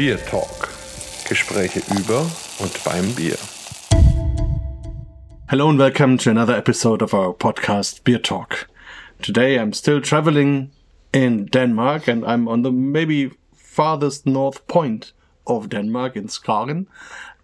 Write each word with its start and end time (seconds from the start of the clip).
BierTalk. 0.00 0.70
Gespräche 1.28 1.82
über 1.94 2.20
und 2.58 2.84
beim 2.84 3.14
Bier. 3.14 3.36
Hello 5.50 5.68
and 5.68 5.78
welcome 5.78 6.16
to 6.16 6.30
another 6.30 6.56
episode 6.56 7.02
of 7.02 7.12
our 7.12 7.34
podcast 7.34 8.02
BierTalk. 8.04 8.64
Today 9.20 9.58
I'm 9.58 9.74
still 9.74 10.00
traveling 10.00 10.70
in 11.12 11.44
Denmark 11.52 12.08
and 12.08 12.24
I'm 12.24 12.48
on 12.48 12.62
the 12.62 12.72
maybe 12.72 13.32
farthest 13.54 14.24
north 14.24 14.66
point 14.68 15.12
of 15.46 15.68
Denmark 15.68 16.16
in 16.16 16.28
Skagen. 16.28 16.86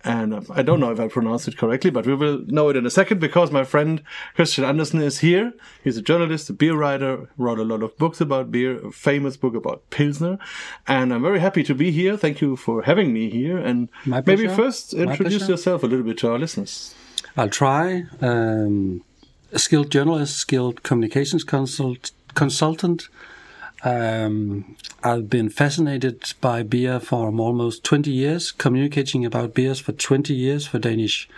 And 0.06 0.46
I 0.50 0.62
don't 0.62 0.78
know 0.78 0.92
if 0.92 1.00
I 1.00 1.08
pronounced 1.08 1.48
it 1.48 1.58
correctly, 1.58 1.90
but 1.90 2.06
we 2.06 2.14
will 2.14 2.38
know 2.46 2.68
it 2.68 2.76
in 2.76 2.86
a 2.86 2.90
second 2.90 3.18
because 3.18 3.50
my 3.50 3.64
friend 3.64 4.02
Christian 4.34 4.62
Andersen 4.62 5.02
is 5.02 5.18
here. 5.18 5.52
He's 5.82 5.96
a 5.96 6.02
journalist, 6.02 6.48
a 6.48 6.52
beer 6.52 6.76
writer, 6.76 7.28
wrote 7.36 7.58
a 7.58 7.64
lot 7.64 7.82
of 7.82 7.98
books 7.98 8.20
about 8.20 8.52
beer, 8.52 8.86
a 8.86 8.92
famous 8.92 9.36
book 9.36 9.56
about 9.56 9.90
Pilsner. 9.90 10.38
And 10.86 11.12
I'm 11.12 11.22
very 11.22 11.40
happy 11.40 11.64
to 11.64 11.74
be 11.74 11.90
here. 11.90 12.16
Thank 12.16 12.40
you 12.40 12.54
for 12.54 12.82
having 12.82 13.12
me 13.12 13.28
here. 13.28 13.58
And 13.58 13.88
maybe 14.06 14.46
first 14.46 14.94
introduce 14.94 15.48
yourself 15.48 15.82
a 15.82 15.86
little 15.86 16.04
bit 16.04 16.18
to 16.18 16.30
our 16.30 16.38
listeners. 16.38 16.94
I'll 17.36 17.50
try. 17.50 18.04
Um, 18.20 19.02
a 19.52 19.58
skilled 19.58 19.90
journalist, 19.90 20.36
skilled 20.36 20.84
communications 20.84 21.42
consult, 21.42 22.12
consultant. 22.34 23.08
Um, 23.86 24.74
I've 25.04 25.30
been 25.30 25.48
fascinated 25.48 26.32
by 26.40 26.64
beer 26.64 26.98
for 26.98 27.28
almost 27.28 27.84
20 27.84 28.10
years, 28.10 28.50
communicating 28.50 29.24
about 29.24 29.54
beers 29.54 29.78
for 29.78 29.92
20 29.92 30.34
years 30.34 30.66
for 30.66 30.80
Danish 30.80 31.28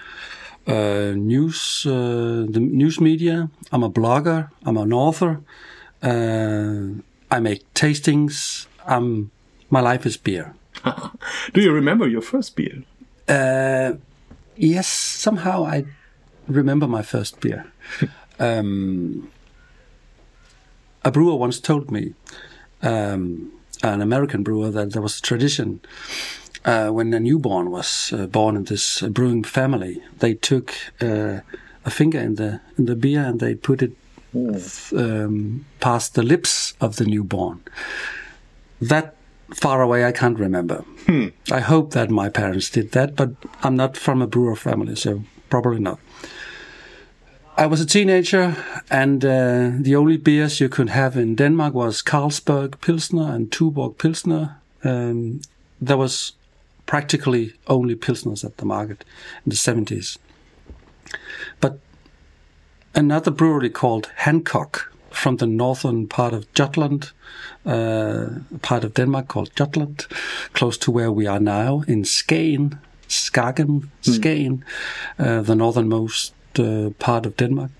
uh, 0.67 1.13
news, 1.15 1.85
uh, 1.87 2.47
the 2.49 2.61
news 2.61 3.03
media. 3.03 3.51
I'm 3.71 3.83
a 3.83 3.91
blogger. 3.91 4.49
I'm 4.65 4.79
an 4.79 4.95
author. 4.95 5.43
Uh, 6.03 7.03
I 7.31 7.39
make 7.41 7.75
tastings. 7.75 8.67
I'm, 8.87 9.31
my 9.69 9.81
life 9.81 10.07
is 10.07 10.17
beer. 10.17 10.55
Do 11.53 11.61
you 11.61 11.71
remember 11.71 12.09
your 12.09 12.23
first 12.23 12.57
beer? 12.57 12.83
Uh, 13.29 13.99
yes, 14.57 14.89
somehow 14.89 15.67
I 15.67 15.85
remember 16.47 16.87
my 16.87 17.03
first 17.03 17.41
beer. 17.43 17.67
um, 18.39 19.31
a 21.09 21.11
brewer 21.11 21.35
once 21.35 21.59
told 21.59 21.91
me, 21.91 22.15
um, 22.83 23.51
an 23.83 24.01
American 24.03 24.43
brewer, 24.43 24.71
that 24.71 24.93
there 24.93 25.03
was 25.03 25.19
a 25.19 25.23
tradition 25.23 25.81
uh, 26.65 26.89
when 26.89 27.15
a 27.15 27.21
newborn 27.21 27.71
was 27.71 28.13
uh, 28.13 28.27
born 28.27 28.57
in 28.57 28.65
this 28.65 29.03
uh, 29.03 29.09
brewing 29.09 29.43
family. 29.45 30.03
They 30.19 30.35
took 30.35 30.75
uh, 31.01 31.41
a 31.85 31.91
finger 31.91 32.21
in 32.21 32.35
the 32.35 32.61
in 32.77 32.85
the 32.87 32.95
beer 32.95 33.25
and 33.25 33.41
they 33.41 33.55
put 33.55 33.83
it 33.83 33.93
um, 34.93 35.65
past 35.81 36.15
the 36.15 36.23
lips 36.23 36.75
of 36.81 36.97
the 36.97 37.05
newborn. 37.05 37.61
That 38.81 39.15
far 39.55 39.81
away, 39.81 40.05
I 40.05 40.13
can't 40.13 40.39
remember. 40.39 40.85
I 41.51 41.61
hope 41.61 41.93
that 41.93 42.11
my 42.11 42.29
parents 42.29 42.71
did 42.71 42.93
that, 42.93 43.17
but 43.17 43.31
I'm 43.63 43.77
not 43.77 43.97
from 43.97 44.23
a 44.23 44.27
brewer 44.27 44.57
family, 44.57 44.97
so 44.97 45.23
probably 45.49 45.81
not. 45.81 45.99
I 47.59 47.67
was 47.67 47.81
a 47.81 47.87
teenager, 47.87 48.55
and 48.89 49.25
uh, 49.25 49.71
the 49.81 49.97
only 49.97 50.17
beers 50.17 50.61
you 50.61 50.69
could 50.69 50.91
have 50.91 51.17
in 51.17 51.35
Denmark 51.35 51.75
was 51.75 52.03
Carlsberg 52.03 52.81
Pilsner 52.81 53.33
and 53.33 53.51
Tuborg 53.51 53.99
Pilsner. 53.99 54.59
Um, 54.85 55.41
there 55.81 55.97
was 55.97 56.35
practically 56.87 57.55
only 57.67 57.97
Pilsners 57.97 58.45
at 58.45 58.59
the 58.59 58.65
market 58.65 59.05
in 59.45 59.51
the 59.51 59.57
70s. 59.57 60.19
But 61.61 61.81
another 62.95 63.33
brewery 63.33 63.71
called 63.71 64.09
Hancock 64.19 64.93
from 65.11 65.39
the 65.39 65.47
northern 65.49 66.07
part 66.07 66.35
of 66.35 66.47
Jutland, 66.55 67.11
uh, 67.67 68.27
part 68.63 68.85
of 68.85 68.95
Denmark 68.95 69.27
called 69.27 69.51
Jutland, 69.57 70.07
close 70.53 70.79
to 70.79 70.93
where 70.93 71.11
we 71.11 71.27
are 71.27 71.41
now 71.41 71.83
in 71.89 72.05
Skagen, 72.05 72.79
Skagen, 73.09 73.89
Skagen, 74.03 74.63
uh, 75.19 75.43
the 75.43 75.57
northernmost 75.57 76.35
uh, 76.59 76.91
part 76.99 77.27
of 77.27 77.37
Denmark. 77.37 77.71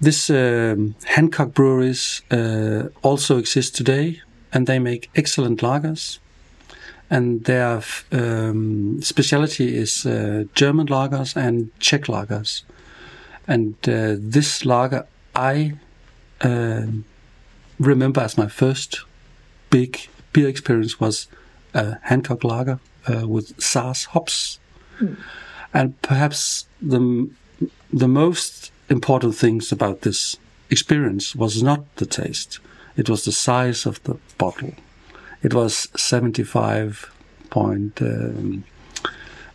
This 0.00 0.30
um, 0.30 0.94
Hancock 1.04 1.54
breweries 1.54 2.22
uh, 2.30 2.88
also 3.02 3.38
exist 3.38 3.76
today, 3.76 4.20
and 4.52 4.66
they 4.66 4.78
make 4.78 5.10
excellent 5.14 5.60
lagers. 5.60 6.18
And 7.10 7.44
their 7.44 7.82
um, 8.12 9.00
specialty 9.02 9.76
is 9.76 10.06
uh, 10.06 10.44
German 10.54 10.88
lagers 10.88 11.36
and 11.36 11.70
Czech 11.80 12.08
lagers. 12.08 12.64
And 13.46 13.74
uh, 13.88 14.16
this 14.18 14.64
lager 14.64 15.06
I 15.34 15.72
um 16.40 17.04
remember 17.78 18.20
as 18.20 18.36
my 18.36 18.48
first 18.48 19.04
big 19.70 20.08
beer 20.32 20.48
experience 20.48 21.00
was 21.00 21.28
a 21.74 21.98
Hancock 22.02 22.44
lager 22.44 22.80
uh, 23.08 23.26
with 23.26 23.56
Saaz 23.58 24.06
hops. 24.06 24.58
And 25.72 26.00
perhaps 26.02 26.66
the 26.80 27.30
the 27.92 28.08
most 28.08 28.72
important 28.88 29.34
things 29.34 29.72
about 29.72 30.02
this 30.02 30.36
experience 30.70 31.34
was 31.34 31.62
not 31.62 31.96
the 31.96 32.06
taste; 32.06 32.58
it 32.96 33.08
was 33.08 33.24
the 33.24 33.32
size 33.32 33.86
of 33.86 34.02
the 34.04 34.16
bottle. 34.36 34.74
It 35.42 35.54
was 35.54 35.88
seventy-five 35.96 37.10
point. 37.50 38.00
Um, 38.02 38.64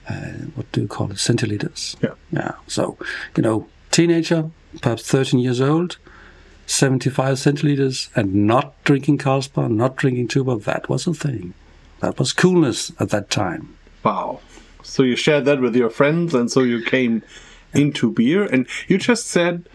uh, 0.10 0.46
what 0.56 0.72
do 0.72 0.82
you 0.82 0.88
call 0.88 1.12
it? 1.12 1.18
Centiliters. 1.18 1.96
Yeah. 2.02 2.14
Yeah. 2.32 2.54
So, 2.68 2.98
you 3.38 3.44
know, 3.44 3.68
teenager, 3.92 4.50
perhaps 4.82 5.04
13 5.04 5.40
years 5.40 5.62
old, 5.62 5.98
75 6.66 7.38
centiliters, 7.38 8.10
and 8.16 8.34
not 8.48 8.82
drinking 8.84 9.20
Carlsberg, 9.20 9.72
not 9.72 9.96
drinking 9.96 10.28
Tuborg, 10.28 10.64
that 10.64 10.90
was 10.90 11.08
a 11.08 11.14
thing. 11.14 11.54
That 12.00 12.20
was 12.20 12.34
coolness 12.34 12.92
at 13.00 13.10
that 13.10 13.30
time. 13.30 13.78
Wow. 14.04 14.42
So 14.84 15.04
you 15.04 15.16
shared 15.16 15.46
that 15.46 15.62
with 15.62 15.76
your 15.76 15.90
friends, 15.90 16.34
and 16.34 16.52
so 16.52 16.62
you 16.62 16.84
came 16.84 17.24
into 17.74 18.12
beer. 18.12 18.44
And 18.46 18.68
you 18.88 18.98
just 18.98 19.28
said 19.28 19.68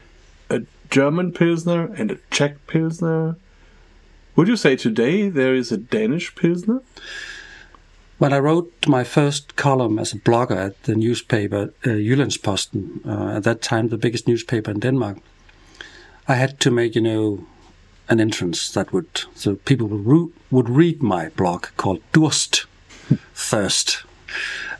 a 0.51 0.63
German 0.91 1.33
Pilsner 1.33 1.93
and 1.95 2.11
a 2.11 2.19
Czech 2.31 2.67
Pilsner. 2.67 3.37
Would 4.37 4.49
you 4.49 4.57
say 4.57 4.77
today 4.77 5.29
there 5.29 5.55
is 5.55 5.73
a 5.73 5.77
Danish 5.77 6.35
Pilsner? 6.35 6.83
When 8.19 8.33
I 8.33 8.39
wrote 8.39 8.73
my 8.89 9.05
first 9.05 9.55
column 9.55 9.99
as 9.99 10.13
a 10.13 10.19
blogger 10.19 10.57
at 10.57 10.83
the 10.85 10.97
newspaper 10.97 11.73
uh, 11.85 11.89
Jyllandsposten, 11.89 13.07
uh, 13.07 13.37
at 13.37 13.45
that 13.45 13.63
time 13.63 13.89
the 13.89 13.97
biggest 13.97 14.27
newspaper 14.27 14.73
in 14.73 14.81
Denmark, 14.81 15.19
I 16.27 16.35
had 16.35 16.61
to 16.61 16.71
make, 16.71 16.95
you 16.95 17.01
know, 17.01 17.47
an 18.09 18.21
entrance 18.21 18.71
that 18.73 18.93
would 18.93 19.25
so 19.35 19.55
people 19.55 19.87
would, 19.87 20.07
ru- 20.07 20.33
would 20.51 20.69
read 20.69 21.03
my 21.03 21.29
blog 21.31 21.67
called 21.77 22.01
Durst, 22.13 22.67
thirst. 23.35 24.05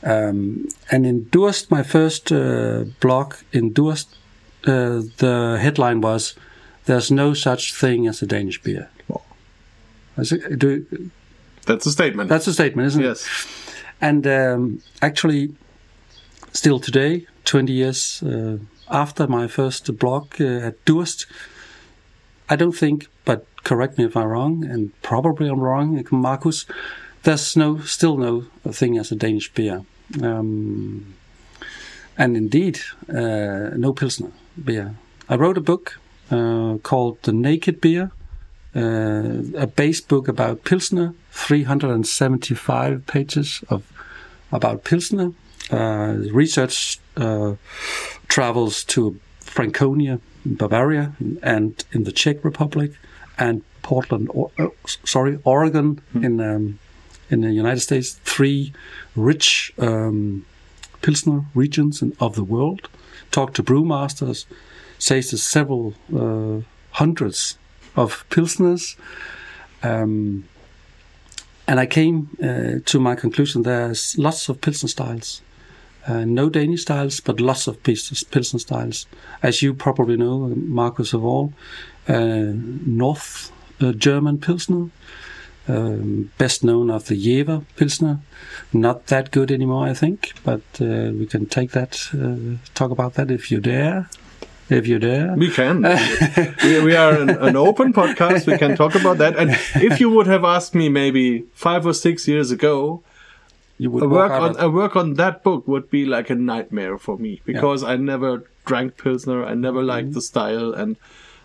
Um, 0.03 0.69
and 0.91 1.05
in 1.07 1.29
Durst, 1.31 1.71
my 1.71 1.83
first 1.83 2.31
uh, 2.33 2.85
blog 3.01 3.35
in 3.53 3.73
Durst, 3.73 4.09
uh, 4.67 5.03
the 5.19 5.59
headline 5.61 6.01
was 6.01 6.35
"There's 6.85 7.11
no 7.11 7.35
such 7.35 7.75
thing 7.75 8.07
as 8.07 8.23
a 8.23 8.27
Danish 8.27 8.63
beer." 8.63 8.89
Said, 10.23 10.59
do, 10.59 10.85
That's 11.67 11.87
a 11.87 11.93
statement. 11.93 12.29
that's 12.29 12.47
a 12.49 12.53
statement, 12.53 12.87
isn't 12.87 13.03
it? 13.03 13.07
yes. 13.07 13.47
And 14.01 14.27
um, 14.27 14.83
actually, 15.01 15.55
still 16.53 16.81
today, 16.81 17.27
20 17.45 17.73
years 17.73 18.23
uh, 18.23 18.59
after 18.91 19.27
my 19.27 19.47
first 19.47 19.97
blog 19.99 20.41
uh, 20.41 20.69
at 20.69 20.85
Durst, 20.85 21.27
I 22.49 22.57
don't 22.57 22.77
think, 22.77 23.07
but 23.25 23.47
correct 23.65 23.99
me 23.99 24.05
if 24.05 24.17
I'm 24.17 24.27
wrong, 24.27 24.65
and 24.65 24.91
probably 25.03 25.49
I'm 25.49 25.61
wrong, 25.61 26.05
Marcus, 26.11 26.67
there's 27.29 27.57
no, 27.57 27.79
still 27.81 28.17
no 28.17 28.41
thing 28.73 28.97
as 28.97 29.13
a 29.13 29.15
Danish 29.15 29.53
beer. 29.53 29.83
Um, 30.23 31.15
and 32.17 32.37
indeed, 32.39 32.81
uh, 33.11 33.77
no 33.77 33.93
Pilsner 33.93 34.33
beer. 34.65 34.95
I 35.29 35.37
wrote 35.37 35.59
a 35.59 35.61
book 35.61 35.99
uh, 36.31 36.79
called 36.83 37.23
The 37.25 37.35
Naked 37.35 37.83
Beer, 37.83 38.13
uh, 38.75 39.43
a 39.55 39.67
base 39.67 40.01
book 40.01 40.27
about 40.27 40.65
Pilsner, 40.65 41.13
375 41.33 43.07
pages 43.07 43.63
of 43.69 43.85
about 44.51 44.85
Pilsner. 44.85 45.33
Uh, 45.71 46.15
research 46.33 46.99
uh, 47.19 47.57
travels 48.29 48.85
to 48.85 49.21
Franconia, 49.41 50.19
Bavaria, 50.47 51.13
and 51.43 51.85
in 51.93 52.05
the 52.05 52.13
Czech 52.13 52.43
Republic, 52.43 52.93
and 53.37 53.63
Portland, 53.83 54.31
or, 54.33 54.51
uh, 54.59 54.69
sorry, 55.05 55.39
Oregon 55.45 56.01
in 56.15 56.41
um, 56.41 56.79
in 57.31 57.41
the 57.41 57.53
United 57.53 57.81
States. 57.81 58.21
Three 58.25 58.73
rich 59.17 59.73
um, 59.79 60.47
Pilsner 61.03 61.45
regions 61.55 62.03
in, 62.03 62.17
of 62.21 62.35
the 62.35 62.45
world. 62.45 62.89
Talk 63.31 63.55
to 63.55 63.63
brewmasters, 63.63 64.47
says 64.99 65.31
there's 65.31 65.43
several 65.43 65.95
uh, 66.15 66.63
hundreds 66.93 67.59
of 67.97 68.25
Pilsners. 68.31 68.97
Um, 69.83 70.49
and 71.67 71.79
I 71.79 71.87
came 71.87 72.31
uh, 72.43 72.81
to 72.87 72.99
my 72.99 73.15
conclusion 73.15 73.63
there's 73.63 74.17
lots 74.19 74.49
of 74.49 74.61
Pilsner 74.61 74.89
styles. 74.89 75.43
Uh, 76.07 76.25
no 76.25 76.49
Danish 76.49 76.83
styles, 76.83 77.21
but 77.21 77.39
lots 77.39 77.67
of 77.67 77.83
Pils- 77.83 78.31
Pilsner 78.31 78.59
styles. 78.59 79.07
As 79.43 79.61
you 79.61 79.75
probably 79.75 80.17
know, 80.17 80.55
Marcus 80.57 81.13
of 81.13 81.23
all, 81.23 81.53
uh, 82.09 82.53
North 82.55 83.53
uh, 83.83 83.93
German 83.93 84.39
Pilsner, 84.39 84.89
Um, 85.69 86.31
best 86.39 86.65
known 86.65 86.91
of 86.91 87.07
the 87.07 87.17
Jever 87.17 87.63
Pilsner. 87.77 88.21
Not 88.73 89.07
that 89.09 89.31
good 89.31 89.51
anymore, 89.51 89.87
I 89.87 89.95
think, 89.95 90.33
but 90.43 90.63
uh, 90.81 91.13
we 91.13 91.27
can 91.27 91.45
take 91.47 91.73
that, 91.73 92.09
uh, 92.15 92.57
talk 92.75 92.91
about 92.91 93.15
that 93.15 93.31
if 93.31 93.51
you 93.51 93.61
dare. 93.61 94.09
If 94.71 94.87
you 94.87 94.99
dare. 94.99 95.35
We 95.35 95.51
can. 95.51 95.83
we, 96.63 96.81
we 96.83 96.95
are 96.97 97.13
an, 97.13 97.31
an 97.31 97.57
open 97.57 97.93
podcast. 97.93 98.47
We 98.47 98.57
can 98.59 98.77
talk 98.77 98.95
about 98.95 99.19
that. 99.19 99.37
And 99.37 99.51
if 99.77 100.01
you 100.01 100.11
would 100.11 100.27
have 100.27 100.45
asked 100.45 100.75
me 100.75 100.89
maybe 100.89 101.45
five 101.55 101.87
or 101.87 101.95
six 101.95 102.27
years 102.29 102.51
ago, 102.51 103.03
You 103.79 103.91
would 103.93 104.03
a 104.03 104.09
work 104.09 104.33
on 104.33 104.57
a 104.59 104.69
work 104.69 104.97
on 104.97 105.15
that 105.15 105.43
book 105.45 105.67
would 105.69 105.89
be 105.91 106.05
like 106.05 106.31
a 106.31 106.35
nightmare 106.35 106.99
for 106.99 107.17
me 107.17 107.41
because 107.45 107.83
I 107.85 107.97
never 107.97 108.43
drank 108.67 108.97
pilsner. 108.97 109.45
I 109.45 109.55
never 109.55 109.83
liked 109.83 110.13
the 110.15 110.21
style, 110.21 110.75
and 110.75 110.97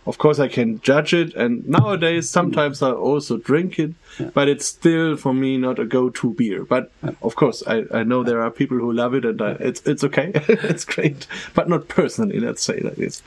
of 0.05 0.17
course 0.17 0.39
I 0.39 0.47
can 0.47 0.79
judge 0.81 1.13
it. 1.13 1.33
And 1.35 1.67
nowadays, 1.67 2.29
sometimes 2.29 2.81
I 2.81 2.91
also 2.91 3.37
drink 3.37 3.79
it, 3.79 3.93
but 4.33 4.47
it's 4.49 4.65
still 4.65 5.15
for 5.17 5.33
me 5.33 5.57
not 5.57 5.79
a 5.79 5.85
go-to 5.85 6.33
beer. 6.33 6.63
But 6.65 6.91
of 7.21 7.35
course, 7.35 7.63
I, 7.67 7.85
I 7.93 8.03
know 8.03 8.23
there 8.23 8.41
are 8.41 8.51
people 8.51 8.77
who 8.77 8.91
love 8.91 9.13
it, 9.13 9.25
and 9.25 9.41
I, 9.41 9.51
it's 9.59 9.81
it's 9.85 10.03
okay, 10.03 10.31
it's 10.47 10.85
great, 10.85 11.27
but 11.53 11.69
not 11.69 11.87
personally. 11.87 12.39
Let's 12.39 12.61
say 12.63 12.79
that 12.81 12.99
is. 12.99 13.21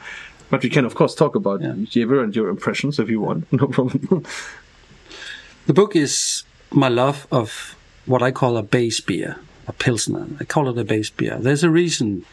But 0.50 0.62
we 0.62 0.70
can 0.70 0.84
of 0.84 0.94
course 0.94 1.14
talk 1.14 1.34
about 1.34 1.60
Yeah. 1.60 1.74
Jever 1.84 2.22
and 2.22 2.34
your 2.36 2.48
impressions 2.48 2.98
if 2.98 3.08
you 3.10 3.20
want. 3.20 3.46
No 3.52 3.66
problem. 3.66 4.24
The 5.66 5.72
book 5.74 5.96
is 5.96 6.44
my 6.70 6.88
love 6.88 7.26
of 7.32 7.74
what 8.06 8.22
I 8.22 8.30
call 8.30 8.56
a 8.56 8.62
base 8.62 9.00
beer, 9.00 9.36
a 9.66 9.72
pilsner. 9.72 10.26
I 10.38 10.44
call 10.44 10.68
it 10.68 10.78
a 10.78 10.84
base 10.84 11.10
beer. 11.10 11.36
There's 11.40 11.64
a 11.64 11.70
reason 11.70 12.24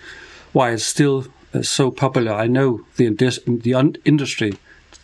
why 0.51 0.71
it's 0.71 0.83
still 0.85 1.25
so 1.61 1.91
popular. 1.91 2.33
I 2.33 2.47
know 2.47 2.81
the 2.97 3.09
the 3.09 3.99
industry 4.05 4.53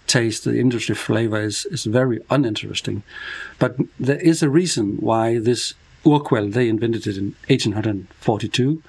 taste, 0.07 0.43
the 0.43 0.59
industry 0.59 0.95
flavor 0.95 1.39
is, 1.41 1.65
is 1.71 1.85
very 1.85 2.19
uninteresting, 2.29 3.03
but 3.59 3.75
there 3.99 4.19
is 4.19 4.41
a 4.43 4.49
reason 4.49 4.97
why 4.99 5.39
this 5.39 5.75
Urquell 6.05 6.51
they 6.51 6.67
invented 6.69 7.05
it 7.07 7.17
in 7.17 7.35
1842. 7.47 8.81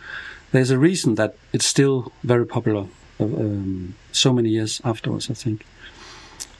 There's 0.52 0.70
a 0.70 0.78
reason 0.78 1.14
that 1.16 1.34
it's 1.52 1.66
still 1.66 2.12
very 2.22 2.46
popular. 2.46 2.86
uh, 3.20 3.24
Um, 3.24 3.94
so 4.12 4.32
many 4.32 4.48
years 4.48 4.80
afterwards, 4.84 5.30
I 5.30 5.34
think. 5.34 5.64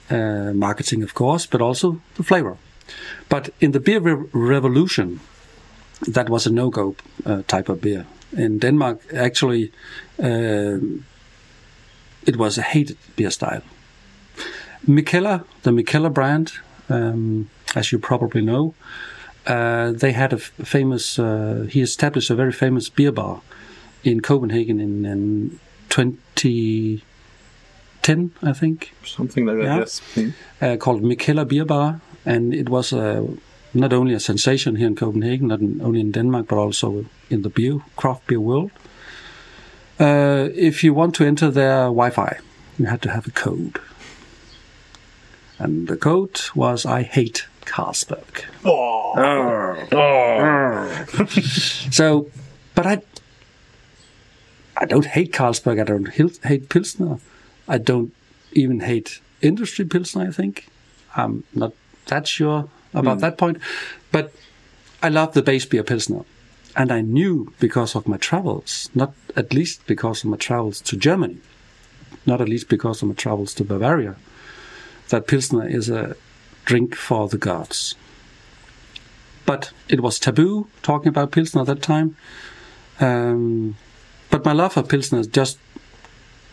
Uh, 0.09 0.51
marketing, 0.53 1.03
of 1.03 1.13
course, 1.13 1.47
but 1.49 1.61
also 1.61 1.99
the 2.15 2.23
flavor. 2.23 2.55
But 3.29 3.49
in 3.59 3.71
the 3.71 3.79
beer 3.79 3.99
re- 3.99 4.27
revolution, 4.33 5.19
that 6.13 6.29
was 6.29 6.45
a 6.47 6.49
no-go 6.49 6.95
uh, 7.25 7.41
type 7.47 7.69
of 7.71 7.79
beer. 7.81 8.05
In 8.37 8.59
Denmark, 8.59 8.99
actually, 9.13 9.71
um 10.19 11.03
it 12.25 12.37
was 12.37 12.57
a 12.57 12.61
hated 12.61 12.97
beer 13.15 13.31
style. 13.31 13.61
Mikkeller, 14.87 15.43
the 15.63 15.71
Mikkeller 15.71 16.13
brand, 16.13 16.53
um, 16.89 17.49
as 17.75 17.91
you 17.91 17.99
probably 17.99 18.41
know, 18.41 18.73
uh, 19.47 19.91
they 19.91 20.11
had 20.11 20.33
a 20.33 20.35
f- 20.35 20.51
famous. 20.63 21.17
Uh, 21.19 21.65
he 21.69 21.81
established 21.81 22.29
a 22.29 22.35
very 22.35 22.51
famous 22.51 22.89
beer 22.89 23.11
bar 23.11 23.41
in 24.03 24.21
Copenhagen 24.21 24.79
in, 24.79 25.05
in 25.05 25.59
2010, 25.89 28.31
I 28.43 28.53
think 28.53 28.93
Something 29.05 29.45
like 29.45 29.57
that. 29.57 29.65
Yeah. 29.65 29.77
Yes. 29.79 30.01
Mm. 30.15 30.33
uh, 30.61 30.77
called 30.77 31.03
Mikkeller 31.03 31.47
Beer 31.47 31.65
Bar, 31.65 31.99
and 32.25 32.53
it 32.53 32.69
was 32.69 32.93
uh, 32.93 33.23
not 33.73 33.93
only 33.93 34.13
a 34.13 34.19
sensation 34.19 34.75
here 34.75 34.87
in 34.87 34.95
Copenhagen, 34.95 35.47
not 35.47 35.61
only 35.61 35.99
in 35.99 36.11
Denmark, 36.11 36.47
but 36.47 36.57
also 36.57 37.05
in 37.29 37.41
the 37.41 37.49
beer 37.49 37.79
craft 37.95 38.27
beer 38.27 38.39
world. 38.39 38.71
Uh, 39.99 40.49
if 40.55 40.83
you 40.83 40.93
want 40.93 41.15
to 41.15 41.23
enter 41.23 41.51
their 41.51 41.83
Wi-Fi, 41.83 42.39
you 42.77 42.85
had 42.85 43.01
to 43.01 43.09
have 43.11 43.27
a 43.27 43.31
code, 43.31 43.79
and 45.59 45.87
the 45.87 45.95
code 45.95 46.41
was 46.55 46.85
"I 46.85 47.03
hate 47.03 47.45
Carlsberg." 47.65 48.45
so, 51.91 52.29
but 52.75 52.85
I, 52.87 53.01
I 54.77 54.85
don't 54.85 55.05
hate 55.05 55.31
Carlsberg. 55.31 55.79
I 55.79 55.83
don't 55.83 56.09
hil- 56.09 56.31
hate 56.43 56.69
Pilsner. 56.69 57.19
I 57.67 57.77
don't 57.77 58.13
even 58.53 58.79
hate 58.81 59.21
industry 59.41 59.85
Pilsner. 59.85 60.27
I 60.27 60.31
think 60.31 60.67
I'm 61.15 61.43
not 61.53 61.73
that 62.07 62.27
sure 62.27 62.69
about 62.93 63.19
that 63.19 63.37
point, 63.37 63.57
but 64.11 64.33
I 65.01 65.09
love 65.09 65.33
the 65.33 65.41
base 65.41 65.65
beer 65.65 65.83
Pilsner, 65.83 66.23
and 66.75 66.91
I 66.91 67.01
knew 67.01 67.53
because 67.59 67.95
of 67.95 68.07
my 68.07 68.17
travels, 68.17 68.89
not 68.93 69.13
at 69.35 69.53
least 69.53 69.85
because 69.87 70.23
of 70.23 70.29
my 70.29 70.37
travels 70.37 70.81
to 70.81 70.97
Germany, 70.97 71.37
not 72.25 72.41
at 72.41 72.49
least 72.49 72.69
because 72.69 73.01
of 73.01 73.07
my 73.07 73.15
travels 73.15 73.53
to 73.55 73.63
Bavaria, 73.63 74.15
that 75.09 75.27
Pilsner 75.27 75.67
is 75.67 75.89
a 75.89 76.15
drink 76.65 76.95
for 76.95 77.27
the 77.27 77.37
gods. 77.37 77.95
But 79.45 79.71
it 79.89 80.01
was 80.01 80.19
taboo 80.19 80.67
talking 80.81 81.09
about 81.09 81.31
Pilsner 81.31 81.61
at 81.61 81.67
that 81.67 81.81
time. 81.81 82.15
Um, 82.99 83.75
but 84.29 84.45
my 84.45 84.53
love 84.53 84.73
for 84.73 84.83
Pilsner 84.83 85.23
just 85.23 85.57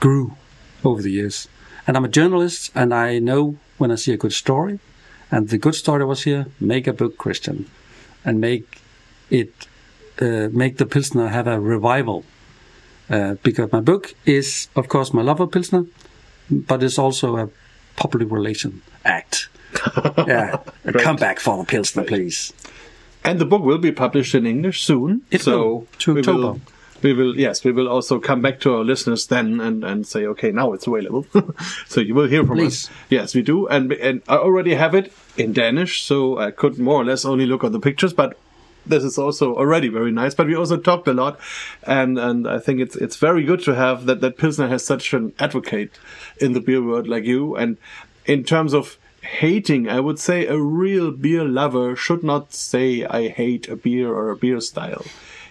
grew 0.00 0.36
over 0.84 1.02
the 1.02 1.12
years. 1.12 1.48
And 1.86 1.96
I'm 1.96 2.04
a 2.04 2.08
journalist, 2.08 2.72
and 2.74 2.92
I 2.94 3.18
know 3.18 3.56
when 3.76 3.90
I 3.90 3.96
see 3.96 4.12
a 4.12 4.16
good 4.16 4.32
story, 4.32 4.80
and 5.30 5.48
the 5.48 5.58
good 5.58 5.74
story 5.74 6.04
was 6.04 6.22
here: 6.22 6.46
make 6.60 6.86
a 6.86 6.92
book, 6.92 7.18
Christian, 7.18 7.66
and 8.24 8.40
make 8.40 8.80
it 9.30 9.68
uh, 10.20 10.48
make 10.52 10.78
the 10.78 10.86
Pilsner 10.86 11.28
have 11.28 11.46
a 11.46 11.60
revival. 11.60 12.24
Uh, 13.10 13.36
because 13.42 13.72
my 13.72 13.80
book 13.80 14.14
is, 14.26 14.68
of 14.76 14.88
course, 14.88 15.14
my 15.14 15.22
love 15.22 15.40
of 15.40 15.50
Pilsner, 15.50 15.86
but 16.50 16.82
it's 16.82 16.98
also 16.98 17.36
a 17.38 17.48
public 17.96 18.30
relation 18.30 18.82
act. 19.04 19.48
yeah, 20.26 20.58
come 20.98 21.16
back 21.16 21.40
for 21.40 21.56
the 21.56 21.64
Pilsner, 21.64 22.04
please. 22.04 22.52
And 23.24 23.38
the 23.38 23.46
book 23.46 23.62
will 23.62 23.78
be 23.78 23.92
published 23.92 24.34
in 24.34 24.46
English 24.46 24.82
soon. 24.82 25.22
It 25.30 25.40
so 25.40 25.58
will, 25.58 25.86
to 26.00 26.14
we 26.14 26.20
October. 26.20 26.38
will, 26.38 26.60
we 27.02 27.12
will, 27.12 27.38
yes, 27.38 27.64
we 27.64 27.72
will 27.72 27.88
also 27.88 28.18
come 28.18 28.42
back 28.42 28.60
to 28.60 28.74
our 28.74 28.84
listeners 28.84 29.26
then 29.26 29.60
and, 29.60 29.84
and 29.84 30.06
say, 30.06 30.26
okay, 30.26 30.50
now 30.50 30.72
it's 30.72 30.86
available. 30.86 31.26
so 31.86 32.00
you 32.00 32.14
will 32.14 32.28
hear 32.28 32.44
from 32.44 32.58
Please. 32.58 32.86
us. 32.86 32.90
Yes, 33.08 33.34
we 33.34 33.42
do. 33.42 33.66
And, 33.68 33.92
and 33.92 34.22
I 34.28 34.36
already 34.36 34.74
have 34.74 34.94
it 34.94 35.12
in 35.36 35.52
Danish, 35.52 36.02
so 36.02 36.38
I 36.38 36.50
could 36.50 36.78
more 36.78 37.00
or 37.00 37.04
less 37.04 37.24
only 37.24 37.46
look 37.46 37.64
at 37.64 37.72
the 37.72 37.80
pictures, 37.80 38.12
but 38.12 38.36
this 38.88 39.04
is 39.04 39.18
also 39.18 39.54
already 39.54 39.88
very 39.88 40.10
nice. 40.10 40.34
But 40.34 40.46
we 40.46 40.56
also 40.56 40.76
talked 40.76 41.08
a 41.08 41.12
lot, 41.12 41.38
and 41.82 42.18
and 42.18 42.48
I 42.48 42.58
think 42.58 42.80
it's 42.80 42.96
it's 42.96 43.16
very 43.16 43.44
good 43.44 43.62
to 43.64 43.74
have 43.74 44.06
that 44.06 44.20
that 44.20 44.38
Pilsner 44.38 44.68
has 44.68 44.84
such 44.84 45.12
an 45.12 45.32
advocate 45.38 45.98
in 46.40 46.52
the 46.52 46.60
beer 46.60 46.82
world 46.82 47.06
like 47.06 47.24
you. 47.24 47.54
And 47.54 47.76
in 48.24 48.44
terms 48.44 48.72
of 48.72 48.98
hating, 49.22 49.88
I 49.88 50.00
would 50.00 50.18
say 50.18 50.46
a 50.46 50.58
real 50.58 51.10
beer 51.10 51.44
lover 51.44 51.96
should 51.96 52.22
not 52.22 52.54
say 52.54 53.04
I 53.04 53.28
hate 53.28 53.68
a 53.68 53.76
beer 53.76 54.08
or 54.12 54.30
a 54.30 54.36
beer 54.36 54.60
style. 54.60 55.04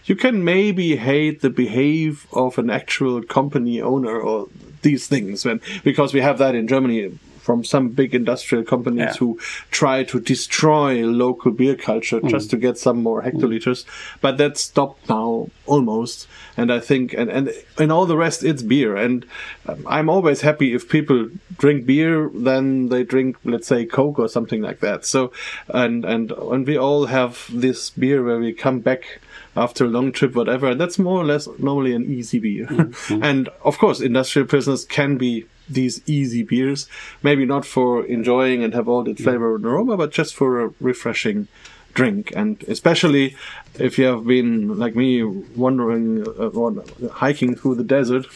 You 0.07 0.15
can 0.15 0.43
maybe 0.43 0.95
hate 0.95 1.41
the 1.41 1.49
behave 1.49 2.25
of 2.33 2.57
an 2.57 2.69
actual 2.69 3.21
company 3.21 3.81
owner 3.81 4.19
or 4.19 4.47
these 4.81 5.07
things 5.07 5.45
when 5.45 5.59
because 5.83 6.13
we 6.13 6.21
have 6.21 6.37
that 6.39 6.55
in 6.55 6.67
Germany 6.67 7.19
from 7.47 7.63
some 7.63 7.87
big 7.89 8.13
industrial 8.13 8.63
companies 8.65 8.99
Yeah. 8.99 9.13
who 9.21 9.39
try 9.71 10.03
to 10.11 10.19
destroy 10.19 11.05
local 11.05 11.51
beer 11.51 11.75
culture 11.75 12.19
Mm. 12.19 12.29
just 12.29 12.49
to 12.51 12.57
get 12.57 12.77
some 12.77 13.01
more 13.01 13.21
hectoliters. 13.23 13.85
But 14.19 14.37
that's 14.37 14.59
stopped 14.59 15.07
now 15.07 15.49
almost. 15.65 16.27
And 16.57 16.73
I 16.73 16.81
think, 16.81 17.13
and, 17.13 17.29
and, 17.29 17.45
and 17.77 17.89
all 17.89 18.05
the 18.05 18.17
rest, 18.17 18.43
it's 18.43 18.63
beer. 18.63 18.97
And 18.97 19.25
um, 19.65 19.79
I'm 19.87 20.09
always 20.09 20.41
happy 20.41 20.73
if 20.73 20.89
people 20.89 21.29
drink 21.57 21.85
beer, 21.85 22.29
then 22.33 22.89
they 22.89 23.03
drink, 23.05 23.37
let's 23.45 23.67
say, 23.67 23.85
Coke 23.85 24.19
or 24.19 24.27
something 24.27 24.61
like 24.61 24.79
that. 24.81 25.05
So, 25.05 25.31
and, 25.69 26.03
and, 26.03 26.31
and 26.31 26.67
we 26.67 26.77
all 26.77 27.05
have 27.05 27.47
this 27.53 27.89
beer 27.91 28.23
where 28.25 28.39
we 28.39 28.51
come 28.51 28.79
back 28.81 29.21
after 29.57 29.85
a 29.85 29.89
long 29.89 30.11
trip, 30.11 30.35
whatever. 30.35 30.67
And 30.67 30.79
that's 30.79 30.99
more 30.99 31.19
or 31.19 31.25
less 31.25 31.47
normally 31.57 31.93
an 31.93 32.05
easy 32.05 32.39
beer. 32.39 32.91
and 33.09 33.49
of 33.63 33.77
course, 33.77 33.99
industrial 33.99 34.47
pilsners 34.47 34.87
can 34.87 35.17
be 35.17 35.45
these 35.69 36.01
easy 36.07 36.43
beers, 36.43 36.87
maybe 37.23 37.45
not 37.45 37.65
for 37.65 38.05
enjoying 38.05 38.63
and 38.63 38.73
have 38.73 38.87
all 38.87 39.03
that 39.03 39.17
flavor 39.17 39.55
and 39.55 39.65
aroma, 39.65 39.97
but 39.97 40.11
just 40.11 40.33
for 40.33 40.63
a 40.63 40.73
refreshing 40.79 41.47
drink. 41.93 42.31
And 42.35 42.63
especially 42.67 43.35
if 43.75 43.97
you 43.97 44.05
have 44.05 44.25
been 44.25 44.77
like 44.77 44.95
me, 44.95 45.23
wandering 45.23 46.25
uh, 46.27 46.49
or 46.49 46.83
hiking 47.11 47.55
through 47.55 47.75
the 47.75 47.83
desert 47.83 48.27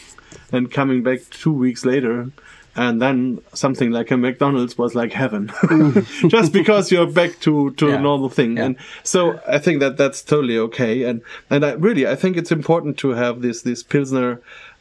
and 0.50 0.70
coming 0.70 1.02
back 1.02 1.20
two 1.30 1.52
weeks 1.52 1.84
later. 1.84 2.30
And 2.74 3.02
then 3.02 3.38
something 3.52 3.90
like 3.90 4.10
a 4.10 4.16
McDonald's 4.16 4.78
was 4.78 4.94
like 4.94 5.12
heaven, 5.12 5.48
mm. 5.48 6.28
just 6.30 6.52
because 6.52 6.90
you're 6.90 7.06
back 7.10 7.38
to, 7.40 7.70
to 7.72 7.88
Yeah. 7.88 7.96
a 7.96 8.00
normal 8.00 8.30
thing. 8.30 8.56
Yeah. 8.56 8.64
And 8.64 8.76
so 9.02 9.38
I 9.46 9.58
think 9.58 9.80
that 9.80 9.98
that's 9.98 10.22
totally 10.22 10.56
okay. 10.58 11.02
And, 11.02 11.20
and 11.50 11.66
I 11.66 11.72
really, 11.72 12.06
I 12.06 12.16
think 12.16 12.36
it's 12.38 12.50
important 12.50 12.96
to 12.98 13.10
have 13.10 13.42
this, 13.42 13.62
this 13.62 13.82
Pilsner 13.82 14.40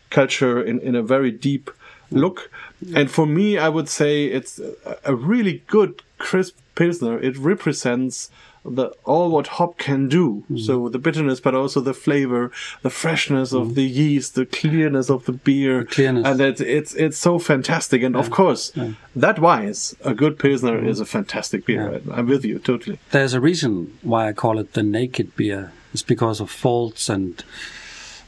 culture 0.09 0.63
in, 0.63 0.79
in 0.79 0.95
a 0.95 1.03
very 1.03 1.31
deep 1.31 1.69
look. 2.11 2.49
And 2.95 3.11
for 3.11 3.25
me, 3.25 3.57
I 3.57 3.67
would 3.69 3.89
say 3.89 4.25
it's 4.25 4.59
a, 4.59 4.97
a 5.05 5.15
really 5.15 5.63
good 5.67 6.01
crisp 6.17 6.57
pilsner, 6.75 7.19
it 7.19 7.37
represents 7.37 8.29
the 8.63 8.91
all 9.05 9.29
what 9.31 9.47
hop 9.47 9.77
can 9.77 10.07
do. 10.07 10.43
So 10.55 10.87
the 10.89 10.99
bitterness, 10.99 11.39
but 11.39 11.55
also 11.55 11.79
the 11.81 11.93
flavor, 11.93 12.51
the 12.83 12.89
freshness 12.89 13.53
of 13.53 13.75
the 13.75 13.83
yeast, 13.83 14.35
the 14.35 14.45
clearness 14.45 15.09
of 15.09 15.25
the 15.25 15.31
beer, 15.31 15.83
clearness. 15.85 16.25
and 16.27 16.39
it's 16.41 16.61
it's 16.61 16.93
it's 16.93 17.17
so 17.17 17.39
fantastic. 17.39 18.03
And 18.03 18.15
of 18.15 18.29
course, 18.29 18.71
that 19.15 19.39
wise, 19.39 19.95
a 20.05 20.13
good 20.13 20.37
pilsner 20.37 20.77
is 20.83 20.99
a 20.99 21.05
fantastic 21.05 21.65
beer. 21.65 22.01
I'm 22.11 22.27
with 22.27 22.45
you 22.45 22.59
totally. 22.59 22.99
There's 23.11 23.33
a 23.33 23.39
reason 23.41 23.97
why 24.03 24.27
I 24.29 24.33
call 24.33 24.59
it 24.59 24.73
the 24.73 24.83
naked 24.83 25.35
beer. 25.35 25.71
It's 25.93 26.03
because 26.03 26.39
of 26.39 26.49
faults 26.51 27.09
and 27.09 27.43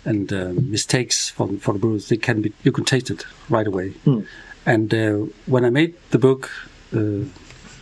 and 0.06 0.34
uh, 0.34 0.52
mistakes 0.56 1.30
for 1.30 1.48
for 1.60 1.74
the 1.74 1.80
brewers. 1.80 2.08
They 2.10 2.18
can 2.18 2.42
be 2.42 2.54
you 2.64 2.72
can 2.72 2.86
taste 2.86 3.10
it 3.12 3.26
right 3.50 3.68
away. 3.68 3.94
And 4.66 4.94
uh, 4.94 5.28
when 5.46 5.66
I 5.66 5.70
made 5.70 5.94
the 6.12 6.18
book, 6.20 6.50
uh, 6.96 7.26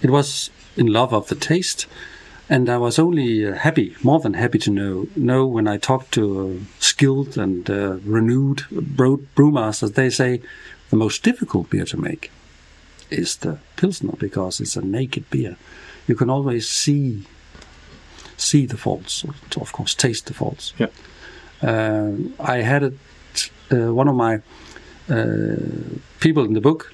it 0.02 0.10
was 0.10 0.50
in 0.76 0.88
love 0.88 1.14
of 1.14 1.28
the 1.28 1.36
taste, 1.36 1.86
and 2.52 2.70
I 2.70 2.78
was 2.78 3.00
only 3.00 3.48
uh, 3.48 3.54
happy, 3.54 3.96
more 4.04 4.20
than 4.20 4.34
happy 4.34 4.60
to 4.60 4.70
know 4.70 5.08
know 5.16 5.48
when 5.48 5.68
I 5.68 5.78
talked 5.78 6.12
to 6.12 6.24
uh, 6.60 6.66
skilled 6.80 7.38
and 7.38 7.70
uh, 7.70 7.98
renewed 8.04 8.66
brew- 8.70 9.26
brewmasters. 9.36 9.94
They 9.94 10.10
say 10.10 10.42
the 10.90 10.98
most 10.98 11.24
difficult 11.24 11.70
beer 11.70 11.86
to 11.86 11.98
make 11.98 12.30
is 13.10 13.38
the 13.38 13.58
pilsner 13.78 14.16
because 14.18 14.60
it's 14.60 14.76
a 14.76 14.82
naked 14.82 15.30
beer. 15.30 15.56
You 16.08 16.16
can 16.16 16.30
always 16.30 16.68
see 16.68 17.24
see 18.36 18.66
the 18.66 18.78
faults, 18.78 19.24
of 19.56 19.72
course, 19.72 19.96
taste 19.96 20.26
the 20.26 20.34
faults. 20.34 20.74
Yeah. 20.78 20.90
Uh, 21.62 22.12
I 22.40 22.58
had 22.58 22.84
it. 22.84 22.94
Uh, 23.72 23.94
one 23.94 24.10
of 24.10 24.16
my 24.16 24.42
uh, 25.10 25.56
people 26.20 26.44
in 26.44 26.54
the 26.54 26.62
book, 26.62 26.94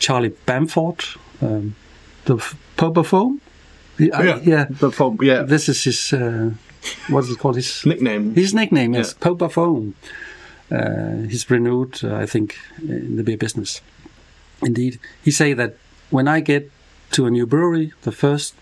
Charlie 0.00 0.34
Bamforth, 0.46 1.16
um, 1.40 1.76
the 2.24 2.34
of 2.78 3.06
Foam. 3.06 3.40
He- 3.98 4.12
I- 4.12 4.36
yeah. 4.44 4.66
the 4.70 4.90
foam, 4.90 5.18
yeah. 5.22 5.42
This 5.42 5.68
is 5.68 5.84
his. 5.84 6.12
Uh, 6.12 6.50
what 7.08 7.24
is 7.24 7.30
it 7.30 7.38
called? 7.38 7.56
His 7.56 7.84
nickname. 7.86 8.34
his 8.34 8.52
nickname 8.54 8.94
is 8.94 9.08
Yeah. 9.08 9.18
Pope 9.20 9.42
of 9.42 9.52
Foam. 9.52 9.94
Uh, 10.70 11.22
he's 11.28 11.48
renewed, 11.50 12.00
uh, 12.04 12.14
I 12.22 12.26
think, 12.26 12.56
in 12.82 13.16
the 13.16 13.22
beer 13.22 13.36
business. 13.36 13.80
Indeed, 14.62 14.98
he 15.24 15.30
say 15.30 15.54
that 15.54 15.76
when 16.10 16.28
I 16.28 16.40
get 16.40 16.70
to 17.12 17.26
a 17.26 17.30
new 17.30 17.46
brewery, 17.46 17.92
the 18.02 18.12
first 18.12 18.54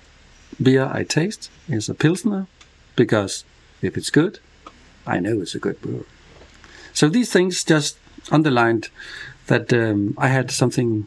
beer 0.62 0.91
I 1.00 1.05
taste 1.05 1.50
is 1.69 1.88
a 1.88 1.95
pilsner, 1.95 2.47
because 2.97 3.45
if 3.83 3.97
it's 3.97 4.11
good, 4.11 4.38
I 5.07 5.19
know 5.21 5.41
it's 5.41 5.55
a 5.55 5.59
good 5.59 5.81
brewery. 5.81 6.05
So 6.93 7.09
these 7.09 7.31
things 7.33 7.64
just 7.64 7.97
underlined 8.31 8.88
that 9.47 9.73
um, 9.73 10.14
I 10.19 10.29
had 10.29 10.50
something 10.50 11.07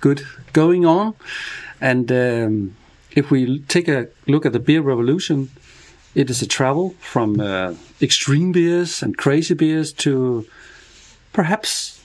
good 0.00 0.22
going 0.52 0.86
on, 0.86 1.14
and 1.80 2.10
um, 2.12 2.76
if 3.12 3.30
we 3.30 3.60
take 3.68 3.88
a 3.88 4.08
look 4.26 4.46
at 4.46 4.52
the 4.52 4.58
beer 4.58 4.82
revolution, 4.82 5.50
it 6.14 6.30
is 6.30 6.42
a 6.42 6.46
travel 6.46 6.94
from 7.00 7.40
uh, 7.40 7.74
extreme 8.00 8.52
beers 8.52 9.02
and 9.02 9.16
crazy 9.16 9.54
beers 9.54 9.92
to 9.92 10.46
perhaps 11.32 12.00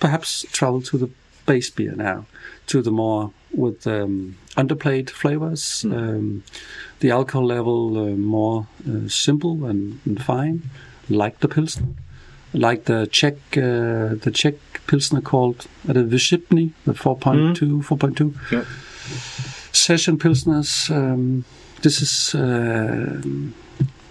perhaps 0.00 0.44
travel 0.52 0.82
to 0.82 0.98
the 0.98 1.10
base 1.46 1.70
beer 1.70 1.94
now, 1.96 2.26
to 2.66 2.82
the 2.82 2.90
more 2.90 3.30
with 3.52 3.86
um, 3.86 4.36
underplayed 4.56 5.10
flavors, 5.10 5.84
um, 5.84 6.42
the 7.00 7.10
alcohol 7.10 7.46
level 7.46 7.96
uh, 7.98 8.16
more 8.16 8.66
uh, 8.88 9.08
simple 9.08 9.64
and, 9.64 10.00
and 10.04 10.22
fine, 10.22 10.62
like 11.08 11.38
the 11.40 11.48
pilsner, 11.48 11.88
like 12.52 12.84
the 12.84 13.06
Czech 13.06 13.34
uh, 13.56 14.14
the 14.24 14.30
Czech 14.32 14.54
pilsner 14.86 15.20
called 15.20 15.66
uh, 15.88 15.92
the 15.92 16.02
výčepní, 16.04 16.72
the 16.84 16.92
4.2 16.92 17.82
4.2 17.82 18.34
Yeah. 18.50 18.64
Session 19.72 20.18
pilsners. 20.18 20.90
Um, 20.90 21.44
this 21.82 22.00
is 22.00 22.34
uh, 22.34 23.20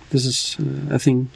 this 0.09 0.25
is 0.25 0.57
uh, 0.59 0.95
a 0.95 0.99
thing. 0.99 1.29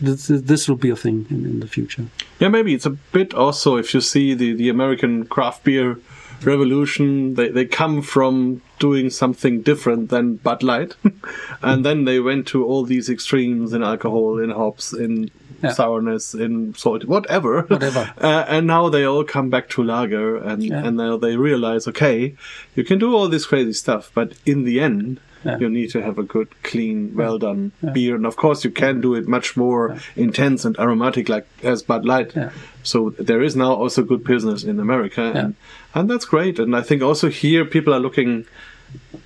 This, 0.00 0.28
this 0.28 0.66
will 0.66 0.76
be 0.76 0.88
a 0.88 0.96
thing 0.96 1.26
in, 1.28 1.44
in 1.44 1.60
the 1.60 1.66
future. 1.66 2.06
Yeah, 2.38 2.48
maybe 2.48 2.72
it's 2.72 2.86
a 2.86 2.90
bit 2.90 3.34
also 3.34 3.76
if 3.76 3.92
you 3.92 4.00
see 4.00 4.32
the, 4.32 4.54
the 4.54 4.70
American 4.70 5.26
craft 5.26 5.64
beer 5.64 5.98
revolution, 6.42 7.34
they, 7.34 7.48
they 7.48 7.66
come 7.66 8.02
from 8.02 8.62
doing 8.78 9.10
something 9.10 9.62
different 9.62 10.10
than 10.10 10.36
Bud 10.36 10.62
Light. 10.62 10.96
and 11.62 11.84
then 11.84 12.04
they 12.04 12.20
went 12.20 12.46
to 12.48 12.64
all 12.64 12.84
these 12.84 13.10
extremes 13.10 13.72
in 13.72 13.82
alcohol, 13.82 14.38
in 14.38 14.50
hops, 14.50 14.92
in 14.92 15.30
Yeah. 15.62 15.72
sourness, 15.72 16.34
in 16.34 16.74
salt, 16.74 17.04
whatever. 17.04 17.62
Whatever. 17.62 18.12
Uh, 18.20 18.44
and 18.48 18.66
now 18.66 18.88
they 18.88 19.04
all 19.04 19.24
come 19.24 19.50
back 19.50 19.68
to 19.70 19.82
lager 19.82 20.36
and, 20.36 20.62
Yeah. 20.62 20.84
and 20.84 20.96
now 20.96 21.16
they 21.16 21.36
realize, 21.36 21.86
okay, 21.88 22.34
you 22.76 22.84
can 22.84 22.98
do 22.98 23.14
all 23.14 23.28
this 23.28 23.46
crazy 23.46 23.72
stuff, 23.72 24.10
but 24.14 24.32
in 24.46 24.64
the 24.64 24.80
end, 24.80 25.20
Yeah. 25.44 25.58
you 25.58 25.70
need 25.70 25.90
to 25.90 26.00
have 26.02 26.18
a 26.18 26.22
good, 26.22 26.48
clean, 26.62 27.12
well 27.16 27.38
done 27.38 27.72
beer. 27.94 28.14
And 28.14 28.26
of 28.26 28.36
course, 28.36 28.62
you 28.64 28.70
can 28.70 29.00
do 29.00 29.14
it 29.14 29.26
much 29.26 29.56
more 29.56 29.96
intense 30.16 30.66
and 30.66 30.78
aromatic, 30.78 31.28
like 31.30 31.46
as 31.62 31.82
Bud 31.82 32.04
Light. 32.04 32.32
Yeah. 32.36 32.50
So 32.82 33.10
there 33.18 33.42
is 33.42 33.54
now 33.56 33.72
also 33.72 34.02
good 34.02 34.22
business 34.24 34.64
in 34.64 34.78
America, 34.80 35.32
and, 35.34 35.54
and 35.94 36.10
that's 36.10 36.26
great. 36.26 36.58
And 36.58 36.76
I 36.76 36.82
think 36.82 37.02
also 37.02 37.28
here 37.30 37.64
people 37.64 37.94
are 37.94 38.00
looking 38.00 38.44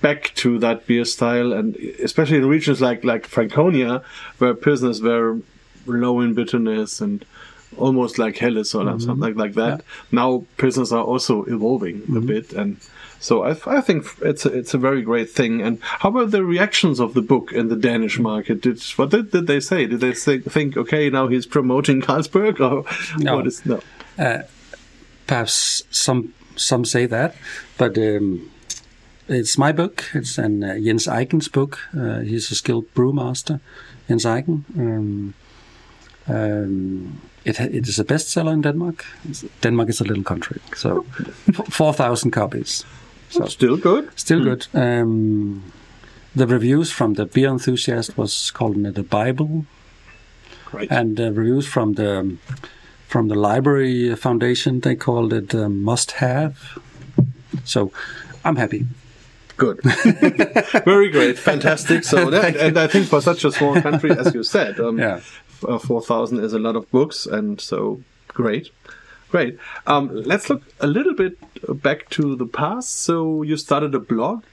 back 0.01 0.31
to 0.35 0.57
that 0.59 0.87
beer 0.87 1.05
style, 1.05 1.51
and 1.53 1.75
especially 2.03 2.37
in 2.37 2.45
regions 2.47 2.79
like 2.81 3.03
like 3.03 3.27
Franconia, 3.27 4.01
where 4.37 4.53
pilsners 4.53 5.01
were 5.01 5.39
low 5.85 6.21
in 6.21 6.33
bitterness 6.33 7.01
and 7.01 7.25
almost 7.77 8.17
like 8.17 8.37
Helles 8.37 8.73
or 8.73 8.99
something 8.99 9.35
like, 9.35 9.53
that. 9.55 9.83
Now 10.11 10.45
pilsners 10.57 10.91
are 10.91 11.03
also 11.03 11.43
evolving 11.43 12.03
a 12.15 12.21
bit, 12.21 12.53
and 12.53 12.77
so 13.19 13.43
I, 13.43 13.57
I 13.65 13.81
think 13.81 14.05
it's 14.21 14.45
a, 14.45 14.49
it's 14.57 14.73
a 14.73 14.77
very 14.77 15.01
great 15.01 15.29
thing. 15.29 15.61
And 15.61 15.81
how 15.81 16.09
about 16.09 16.31
the 16.31 16.43
reactions 16.43 16.99
of 16.99 17.13
the 17.13 17.21
book 17.21 17.51
in 17.51 17.67
the 17.69 17.75
Danish 17.75 18.17
market? 18.19 18.61
Did 18.61 18.81
what 18.95 19.09
did, 19.09 19.31
did 19.31 19.47
they 19.47 19.59
say? 19.59 19.87
Did 19.87 19.99
they 19.99 20.13
say, 20.13 20.39
think 20.39 20.77
okay 20.77 21.09
now 21.09 21.27
he's 21.27 21.45
promoting 21.45 22.01
Carlsberg 22.01 22.59
or 22.59 22.85
No. 23.19 23.35
what 23.37 23.47
is 23.47 23.65
no? 23.65 23.81
Perhaps 25.27 25.83
some 25.89 26.33
some 26.55 26.85
say 26.85 27.05
that, 27.07 27.35
but 27.77 27.97
um, 27.97 28.49
it's 29.27 29.57
my 29.57 29.71
book. 29.71 30.05
It's 30.13 30.37
an 30.37 30.63
uh, 30.63 30.77
Jens 30.79 31.07
Eiken's 31.07 31.47
book. 31.47 31.79
Uh, 31.97 32.19
he's 32.19 32.51
a 32.51 32.55
skilled 32.55 32.93
brewmaster, 32.93 33.59
Jens 34.07 34.23
Eiken. 34.23 34.63
Um, 34.77 35.33
um, 36.27 37.19
it 37.43 37.59
it 37.59 37.87
is 37.87 37.99
a 37.99 38.03
bestseller 38.03 38.51
in 38.53 38.61
Denmark. 38.61 39.05
It's- 39.29 39.45
Denmark 39.61 39.89
is 39.89 40.01
a 40.01 40.03
little 40.03 40.23
country, 40.23 40.59
so 40.75 41.05
four 41.69 41.93
thousand 41.93 42.31
copies. 42.31 42.85
So 43.29 43.45
Still 43.47 43.77
good. 43.77 44.09
Still 44.15 44.43
good. 44.43 44.67
Um, 44.73 45.61
the 46.35 46.45
reviews 46.47 46.91
from 46.91 47.13
the 47.15 47.25
beer 47.25 47.49
enthusiast 47.49 48.17
was 48.17 48.51
calling 48.51 48.85
it 48.85 48.97
a 48.97 49.03
Bible, 49.03 49.65
Great. 50.71 50.91
and 50.91 51.15
the 51.17 51.31
reviews 51.31 51.67
from 51.67 51.93
the 51.93 52.35
from 53.07 53.27
the 53.29 53.35
Library 53.35 54.15
Foundation 54.15 54.79
they 54.81 54.95
called 54.95 55.33
it 55.33 55.53
a 55.53 55.69
must-have. 55.69 56.53
So, 57.63 57.91
I'm 58.43 58.55
happy. 58.57 58.85
Good. 59.57 59.79
Very 60.85 61.09
great. 61.11 61.39
Fantastic. 61.39 62.03
So 62.03 62.29
that, 62.31 62.55
and 62.57 62.77
I 62.77 62.87
think 62.87 63.07
for 63.07 63.21
such 63.21 63.45
a 63.45 63.51
small 63.51 63.81
country, 63.81 64.11
as 64.11 64.33
you 64.33 64.43
said, 64.43 64.79
um, 64.79 64.99
Yeah. 64.99 65.19
Uh, 65.67 65.79
4,000 65.79 66.39
is 66.39 66.53
a 66.53 66.59
lot 66.59 66.75
of 66.75 66.89
books. 66.91 67.25
And 67.25 67.59
so 67.59 68.01
great. 68.27 68.69
Great. 69.29 69.57
Um, 69.87 70.23
let's 70.23 70.49
look 70.49 70.63
a 70.79 70.87
little 70.87 71.13
bit 71.13 71.37
back 71.81 72.09
to 72.11 72.35
the 72.35 72.45
past. 72.45 73.01
So 73.01 73.41
you 73.41 73.57
started 73.57 73.93
a 73.95 73.99
blog. 73.99 74.43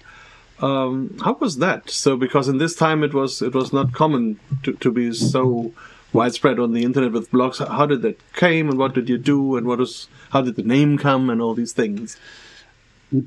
Um, 0.61 1.19
how 1.25 1.35
was 1.35 1.59
that? 1.59 1.90
So 1.90 2.16
because 2.16 2.49
in 2.49 2.59
this 2.59 2.76
time 2.76 3.02
it 3.02 3.12
was 3.12 3.42
it 3.42 3.54
was 3.54 3.73
not 3.73 3.92
common 3.92 4.38
to, 4.62 4.73
to 4.75 4.92
be 4.92 5.12
so 5.12 5.73
widespread 6.12 6.59
on 6.59 6.73
the 6.73 6.85
internet 6.85 7.12
with 7.12 7.31
blogs. 7.31 7.66
How 7.66 7.87
did 7.87 8.02
that 8.02 8.21
came 8.35 8.69
and 8.69 8.78
what 8.78 8.95
did 8.95 9.09
you 9.09 9.19
do 9.19 9.57
and 9.57 9.66
what 9.66 9.78
was 9.81 10.09
how 10.31 10.42
did 10.42 10.57
the 10.57 10.62
name 10.62 10.99
come 10.99 11.31
and 11.31 11.42
all 11.42 11.54
these 11.54 11.73
things? 11.73 12.16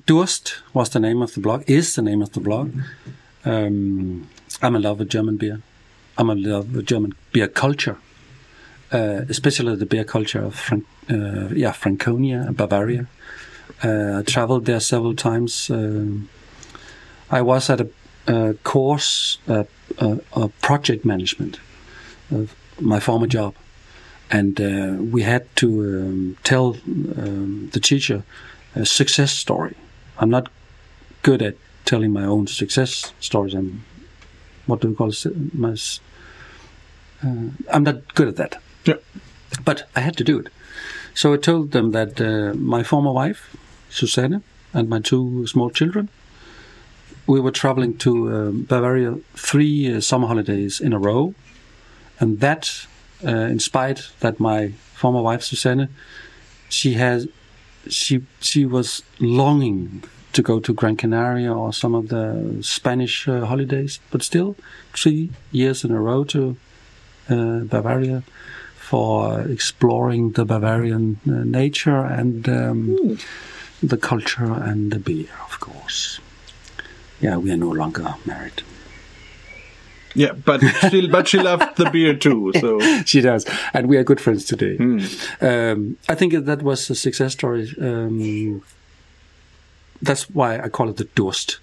Durst 0.06 0.56
was 0.74 0.90
the 0.90 1.00
name 1.00 1.22
of 1.22 1.34
the 1.34 1.42
blog. 1.42 1.64
Is 1.68 1.96
the 1.96 2.02
name 2.02 2.22
of 2.22 2.32
the 2.32 2.40
blog. 2.40 2.74
Um, 3.44 4.28
I'm 4.62 4.76
in 4.76 4.82
love 4.82 5.00
with 5.00 5.10
German 5.10 5.38
beer. 5.38 5.62
I'm 6.18 6.28
with 6.28 6.86
German 6.86 7.14
beer 7.32 7.48
culture, 7.48 7.98
uh, 8.92 9.22
especially 9.30 9.76
the 9.76 9.86
beer 9.86 10.04
culture 10.04 10.44
of 10.44 10.56
Frank, 10.56 10.86
uh, 11.10 11.50
yeah, 11.54 11.72
Franconia 11.72 12.42
and 12.48 12.56
Bavaria. 12.56 13.08
Uh, 13.84 14.20
I 14.20 14.24
traveled 14.24 14.66
there 14.66 14.80
several 14.80 15.16
times. 15.16 15.70
Um 15.70 16.30
I 17.30 17.42
was 17.42 17.70
at 17.70 17.82
a, 17.82 17.88
a 18.28 18.54
course, 18.64 19.40
uh, 19.48 19.64
project 20.62 21.06
management, 21.06 21.60
my 22.80 23.00
former 23.00 23.28
job, 23.28 23.56
and 24.30 24.60
uh, 24.62 24.96
we 25.12 25.24
had 25.24 25.44
to 25.58 25.68
um, 25.68 26.38
tell 26.44 26.78
um, 27.18 27.70
the 27.74 27.80
teacher 27.80 28.24
a 28.76 28.86
success 28.86 29.32
story. 29.32 29.76
I'm 30.20 30.30
not 30.30 30.50
good 31.24 31.42
at 31.42 31.56
telling 31.86 32.14
my 32.14 32.26
own 32.26 32.48
success 32.48 33.14
stories. 33.20 33.54
I'm 33.54 33.84
what 34.66 34.82
do 34.82 34.90
we 34.90 34.96
call 34.96 35.10
it? 35.10 35.26
Uh, 37.24 37.50
I'm 37.72 37.84
not 37.84 38.14
good 38.16 38.28
at 38.28 38.36
that. 38.36 38.62
Yeah. 38.84 38.96
But 39.64 39.88
I 39.96 40.02
had 40.02 40.18
to 40.18 40.24
do 40.24 40.40
it. 40.40 40.48
So 41.14 41.34
I 41.34 41.38
told 41.38 41.72
them 41.72 41.92
that 41.92 42.20
uh, 42.20 42.54
my 42.56 42.84
former 42.84 43.12
wife, 43.12 43.56
Susanne, 43.90 44.44
and 44.74 44.90
my 44.90 45.00
two 45.00 45.48
small 45.48 45.70
children. 45.70 46.10
We 47.28 47.40
were 47.40 47.52
traveling 47.52 47.98
to 48.00 48.12
um, 48.36 48.64
Bavaria 48.64 49.18
three 49.34 49.96
uh, 49.96 50.02
summer 50.02 50.28
holidays 50.28 50.80
in 50.80 50.94
a 50.94 51.00
row, 51.00 51.34
and 52.20 52.40
that, 52.40 52.86
uh, 53.26 53.30
in 53.30 53.60
spite 53.60 54.10
that 54.20 54.40
my 54.40 54.74
former 54.94 55.22
wife 55.22 55.42
Susanne, 55.42 55.90
she 56.70 56.94
has, 56.94 57.28
she 57.88 58.24
she 58.42 58.66
was 58.66 59.04
longing 59.20 60.04
to 60.36 60.42
go 60.42 60.60
to 60.60 60.74
Gran 60.74 60.98
Canaria 60.98 61.52
or 61.54 61.72
some 61.74 61.96
of 61.96 62.10
the 62.10 62.60
Spanish 62.62 63.28
uh, 63.28 63.46
holidays, 63.46 64.00
but 64.12 64.22
still 64.22 64.56
three 64.94 65.32
years 65.52 65.84
in 65.84 65.92
a 65.92 66.00
row 66.00 66.24
to 66.26 66.58
uh, 67.30 67.60
Bavaria 67.60 68.24
for 68.76 69.42
exploring 69.42 70.32
the 70.32 70.46
Bavarian 70.46 71.20
uh, 71.28 71.32
nature 71.44 72.02
and 72.02 72.48
um, 72.50 73.18
the 73.82 73.98
culture 73.98 74.54
and 74.54 74.92
the 74.92 75.00
beer, 75.00 75.30
of 75.46 75.60
course. 75.60 76.20
Yeah, 77.22 77.38
we 77.38 77.52
are 77.52 77.58
no 77.58 77.72
longer 77.72 78.16
married. 78.26 78.62
Yeah, 80.16 80.32
but 80.32 80.62
she 80.90 81.08
but 81.08 81.28
she 81.28 81.40
loved 81.40 81.76
the 81.78 81.90
beer 81.90 82.16
too. 82.16 82.54
So 82.60 82.80
she 83.06 83.22
does, 83.22 83.46
and 83.74 83.88
we 83.88 83.98
are 83.98 84.04
good 84.04 84.22
friends 84.22 84.46
today. 84.46 84.78
Um, 85.42 85.98
I 86.08 86.16
think 86.16 86.34
that 86.34 86.62
was 86.62 86.90
a 86.90 86.96
success 86.96 87.34
story. 87.34 87.70
Um, 87.82 88.62
that's 90.02 90.30
why 90.30 90.60
I 90.60 90.70
call 90.70 90.90
it 90.90 90.98
the 90.98 91.06
Durst, 91.16 91.60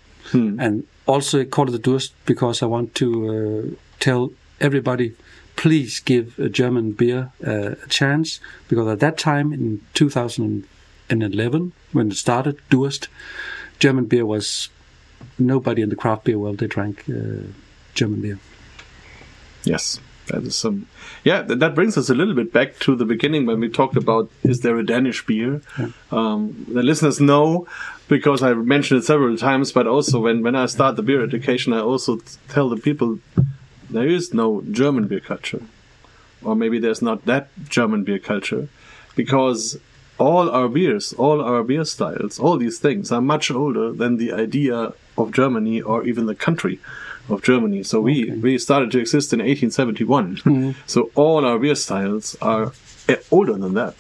and 0.58 0.86
also 1.06 1.40
I 1.40 1.44
call 1.44 1.68
it 1.68 1.72
the 1.72 1.78
Durst 1.78 2.12
because 2.26 2.62
I 2.62 2.66
want 2.66 2.94
to 2.96 3.08
uh, 3.28 3.76
tell 4.00 4.30
everybody, 4.60 5.14
please 5.56 6.00
give 6.00 6.38
a 6.38 6.48
German 6.48 6.92
beer 6.92 7.32
uh, 7.46 7.74
a 7.82 7.88
chance. 7.88 8.40
Because 8.68 8.88
at 8.88 9.00
that 9.00 9.18
time 9.18 9.52
in 9.52 9.80
2011 9.94 11.72
when 11.92 12.10
it 12.10 12.16
started 12.16 12.58
Durst, 12.70 13.08
German 13.78 14.06
beer 14.06 14.24
was 14.24 14.68
nobody 15.38 15.82
in 15.82 15.88
the 15.88 15.96
craft 15.96 16.24
beer 16.24 16.38
world 16.38 16.58
they 16.58 16.66
drank 16.66 17.04
uh, 17.08 17.46
German 17.94 18.20
beer. 18.20 18.38
yes, 19.64 20.00
that 20.26 20.42
is 20.42 20.56
some. 20.56 20.86
Yeah, 21.24 21.42
that 21.42 21.74
brings 21.74 21.96
us 21.96 22.08
a 22.10 22.14
little 22.14 22.34
bit 22.34 22.52
back 22.52 22.78
to 22.80 22.94
the 22.94 23.04
beginning 23.04 23.46
when 23.46 23.60
we 23.60 23.68
talked 23.68 23.96
about 23.96 24.30
is 24.42 24.60
there 24.60 24.76
a 24.76 24.84
Danish 24.84 25.24
beer? 25.26 25.62
Um, 26.10 26.66
the 26.68 26.82
listeners 26.82 27.20
know 27.20 27.66
because 28.08 28.42
I 28.42 28.54
mentioned 28.54 29.00
it 29.00 29.04
several 29.04 29.36
times, 29.36 29.72
but 29.72 29.86
also 29.86 30.20
when 30.20 30.42
when 30.42 30.54
I 30.54 30.66
start 30.66 30.96
the 30.96 31.02
beer 31.02 31.22
education, 31.22 31.72
I 31.72 31.80
also 31.80 32.20
tell 32.48 32.68
the 32.68 32.76
people 32.76 33.18
there 33.90 34.08
is 34.08 34.32
no 34.32 34.62
German 34.70 35.06
beer 35.06 35.20
culture, 35.20 35.62
or 36.42 36.54
maybe 36.54 36.78
there's 36.78 37.02
not 37.02 37.24
that 37.26 37.48
German 37.68 38.04
beer 38.04 38.18
culture, 38.18 38.68
because 39.16 39.78
all 40.18 40.50
our 40.50 40.68
beers, 40.68 41.12
all 41.14 41.40
our 41.40 41.62
beer 41.62 41.84
styles, 41.84 42.38
all 42.38 42.56
these 42.56 42.78
things 42.78 43.10
are 43.10 43.20
much 43.20 43.50
older 43.50 43.92
than 43.92 44.18
the 44.18 44.32
idea 44.32 44.92
of 45.18 45.32
Germany 45.32 45.80
or 45.80 46.04
even 46.04 46.26
the 46.26 46.34
country 46.34 46.78
of 47.28 47.42
Germany. 47.42 47.82
So 47.82 48.00
we 48.00 48.30
we 48.30 48.58
started 48.58 48.90
to 48.92 48.98
exist 48.98 49.32
in 49.32 49.38
1871. 49.38 50.74
So 50.86 51.10
all 51.14 51.44
our 51.44 51.58
beer 51.58 51.74
styles 51.74 52.36
are 52.40 52.72
eh, 53.08 53.16
older 53.30 53.54
than 53.54 53.74
that, 53.74 53.94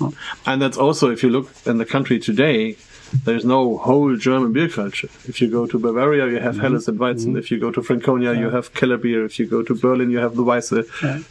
and 0.46 0.60
that's 0.60 0.76
also 0.78 1.10
if 1.10 1.22
you 1.22 1.30
look 1.30 1.50
in 1.66 1.78
the 1.78 1.86
country 1.86 2.18
today. 2.18 2.76
There's 3.24 3.44
no 3.44 3.76
whole 3.76 4.16
German 4.16 4.52
beer 4.52 4.68
culture. 4.68 5.08
If 5.28 5.40
you 5.40 5.50
go 5.50 5.66
to 5.66 5.78
Bavaria, 5.78 6.28
you 6.28 6.40
have 6.40 6.54
mm-hmm. 6.54 6.62
Helles 6.62 6.88
and 6.88 6.98
Weizen. 6.98 7.28
Mm-hmm. 7.28 7.36
If 7.36 7.50
you 7.50 7.58
go 7.60 7.70
to 7.70 7.82
Franconia, 7.82 8.32
you 8.32 8.48
have 8.50 8.72
Keller 8.74 8.96
beer. 8.96 9.24
If 9.24 9.38
you 9.38 9.46
go 9.46 9.62
to 9.62 9.74
Berlin, 9.74 10.10
you 10.10 10.18
have 10.18 10.34
the 10.34 10.42
Weisse. 10.42 10.72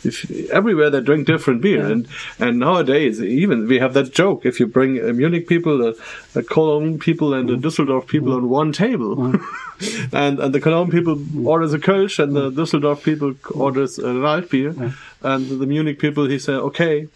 If 0.05 0.49
everywhere 0.51 0.89
they 0.89 1.01
drink 1.01 1.25
different 1.27 1.61
beer, 1.61 1.85
and 1.85 2.07
and 2.39 2.59
nowadays 2.59 3.21
even 3.21 3.67
we 3.67 3.79
have 3.79 3.93
that 3.95 4.11
joke: 4.11 4.45
if 4.45 4.59
you 4.59 4.67
bring 4.67 4.99
a 4.99 5.11
Munich 5.11 5.47
people, 5.47 5.87
a, 5.87 5.93
a 6.35 6.43
Cologne 6.43 6.99
people, 6.99 7.33
and 7.33 7.49
a 7.49 7.53
mm-hmm. 7.53 7.65
Düsseldorf 7.65 8.07
people 8.07 8.33
on 8.33 8.47
one 8.49 8.71
table, 8.71 9.25
and 10.11 10.39
and 10.39 10.53
the 10.53 10.61
Cologne 10.61 10.91
people 10.91 11.17
orders 11.47 11.73
a 11.73 11.79
Kölsch, 11.79 12.19
and 12.23 12.35
the 12.35 12.51
Düsseldorf 12.51 13.03
people 13.03 13.33
orders 13.55 13.97
a 13.97 14.23
Alt 14.23 14.49
beer, 14.49 14.75
and 15.23 15.49
the 15.49 15.65
Munich 15.65 15.99
people 15.99 16.25
he 16.25 16.37
said, 16.37 16.55
okay, 16.55 17.07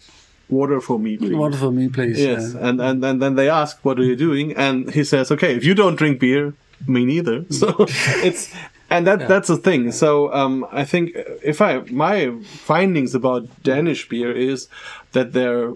water 0.48 0.80
for 0.80 0.98
me, 0.98 1.16
please. 1.16 1.34
Water 1.34 1.56
for 1.56 1.70
me, 1.72 1.88
please. 1.88 2.18
Yes, 2.18 2.54
Yeah. 2.54 2.68
and, 2.68 2.80
and 2.80 3.04
and 3.04 3.20
then 3.22 3.34
they 3.34 3.48
ask, 3.48 3.78
"What 3.84 3.98
are 3.98 4.04
you 4.04 4.16
doing?" 4.16 4.52
And 4.56 4.90
he 4.92 5.04
says, 5.04 5.30
"Okay, 5.30 5.54
if 5.56 5.64
you 5.64 5.74
don't 5.74 5.96
drink 5.96 6.20
beer, 6.20 6.54
me 6.86 7.04
neither." 7.04 7.44
So 7.60 7.86
it's 8.28 8.54
and 8.90 9.06
that 9.06 9.26
that's 9.28 9.48
the 9.48 9.56
thing. 9.56 9.92
So 9.92 10.32
um, 10.32 10.66
I 10.72 10.84
think 10.84 11.10
if 11.42 11.60
I 11.60 11.80
my 11.90 12.30
findings 12.44 13.14
about 13.14 13.42
Danish 13.62 14.08
beer 14.08 14.32
is 14.32 14.68
that 15.12 15.32
there 15.32 15.72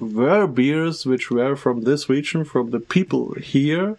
were 0.00 0.46
beers 0.46 1.04
which 1.06 1.30
were 1.30 1.54
from 1.56 1.82
this 1.82 2.08
region, 2.08 2.44
from 2.44 2.70
the 2.70 2.80
people 2.80 3.34
here. 3.34 3.96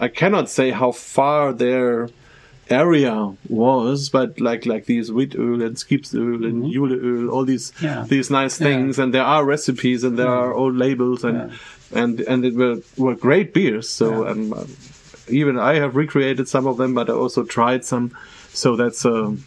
I 0.00 0.08
cannot 0.08 0.48
say 0.50 0.70
how 0.70 0.90
far 0.92 1.52
their 1.52 2.08
area 2.72 3.14
was, 3.48 4.08
but 4.10 4.40
like 4.40 4.66
like 4.66 4.84
these 4.86 5.12
wheat 5.12 5.34
oil 5.38 5.62
and 5.62 5.76
skipsöl 5.76 6.44
and 6.48 6.64
juleöl, 6.74 7.30
all 7.32 7.44
these 7.44 7.72
Yeah. 7.80 8.04
these 8.08 8.30
nice 8.30 8.56
things, 8.58 8.98
and 8.98 9.12
there 9.14 9.24
are 9.24 9.44
recipes 9.44 10.04
and 10.04 10.18
there 10.18 10.28
are 10.42 10.52
old 10.54 10.76
labels 10.76 11.24
and 11.24 11.52
and 12.00 12.20
and 12.20 12.44
it 12.44 12.54
were 12.54 12.78
were 12.96 13.14
great 13.14 13.52
beers. 13.54 13.88
So 13.88 14.26
um, 14.28 14.52
uh, 14.52 14.64
even 15.28 15.58
I 15.58 15.74
have 15.82 15.94
recreated 15.96 16.48
some 16.48 16.66
of 16.66 16.76
them, 16.76 16.94
but 16.94 17.08
I 17.08 17.12
also 17.12 17.44
tried 17.44 17.84
some. 17.84 18.10
So 18.52 18.76
that's 18.76 19.04
um, 19.04 19.44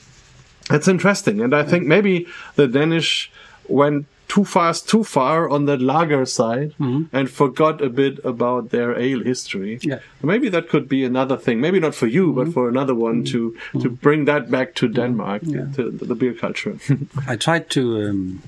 that's 0.69 0.87
interesting, 0.87 1.41
and 1.41 1.53
I 1.53 1.63
think 1.63 1.85
maybe 1.85 2.25
the 2.55 2.67
Danish 2.67 3.31
went 3.67 4.05
too 4.27 4.43
fast, 4.45 4.89
too 4.89 5.03
far 5.03 5.49
on 5.49 5.65
the 5.65 5.77
lager 5.77 6.25
side, 6.25 6.73
and 6.79 7.29
forgot 7.29 7.81
a 7.81 7.89
bit 7.89 8.19
about 8.23 8.69
their 8.69 8.97
ale 8.99 9.23
history. 9.23 9.79
Yeah. 9.81 9.99
Maybe 10.23 10.49
that 10.49 10.69
could 10.69 10.87
be 10.89 11.03
another 11.03 11.37
thing. 11.37 11.61
Maybe 11.61 11.79
not 11.79 11.95
for 11.95 12.07
you, 12.07 12.33
but 12.33 12.53
for 12.53 12.69
another 12.69 12.95
one 12.95 13.23
to 13.25 13.55
to 13.81 13.89
bring 13.89 14.25
that 14.25 14.49
back 14.49 14.75
to 14.75 14.87
Denmark, 14.87 15.41
to 15.75 15.91
the 15.91 16.15
beer 16.15 16.33
culture. 16.33 16.77
I 17.27 17.35
tried 17.35 17.69
to 17.71 17.81
um, 18.09 18.41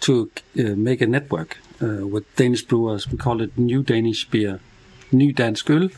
to 0.00 0.30
uh, 0.58 0.74
make 0.76 1.00
a 1.00 1.06
network 1.06 1.58
uh, 1.80 2.06
with 2.06 2.24
Danish 2.36 2.62
brewers. 2.62 3.10
We 3.10 3.18
call 3.18 3.40
it 3.40 3.56
New 3.56 3.82
Danish 3.82 4.28
Beer, 4.30 4.60
New 5.10 5.32
Dansk 5.32 5.70
Øl, 5.70 5.90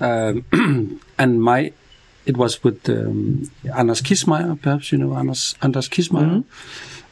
um, 0.00 1.00
and 1.18 1.42
my 1.42 1.72
it 2.26 2.36
was 2.36 2.64
with 2.64 2.88
um, 2.88 3.50
Anders 3.74 4.02
Kissmeyer. 4.02 4.60
Perhaps 4.60 4.92
you 4.92 4.98
know 4.98 5.14
Anders 5.14 5.54
Anders 5.62 5.88
Kissmeyer. 5.88 6.44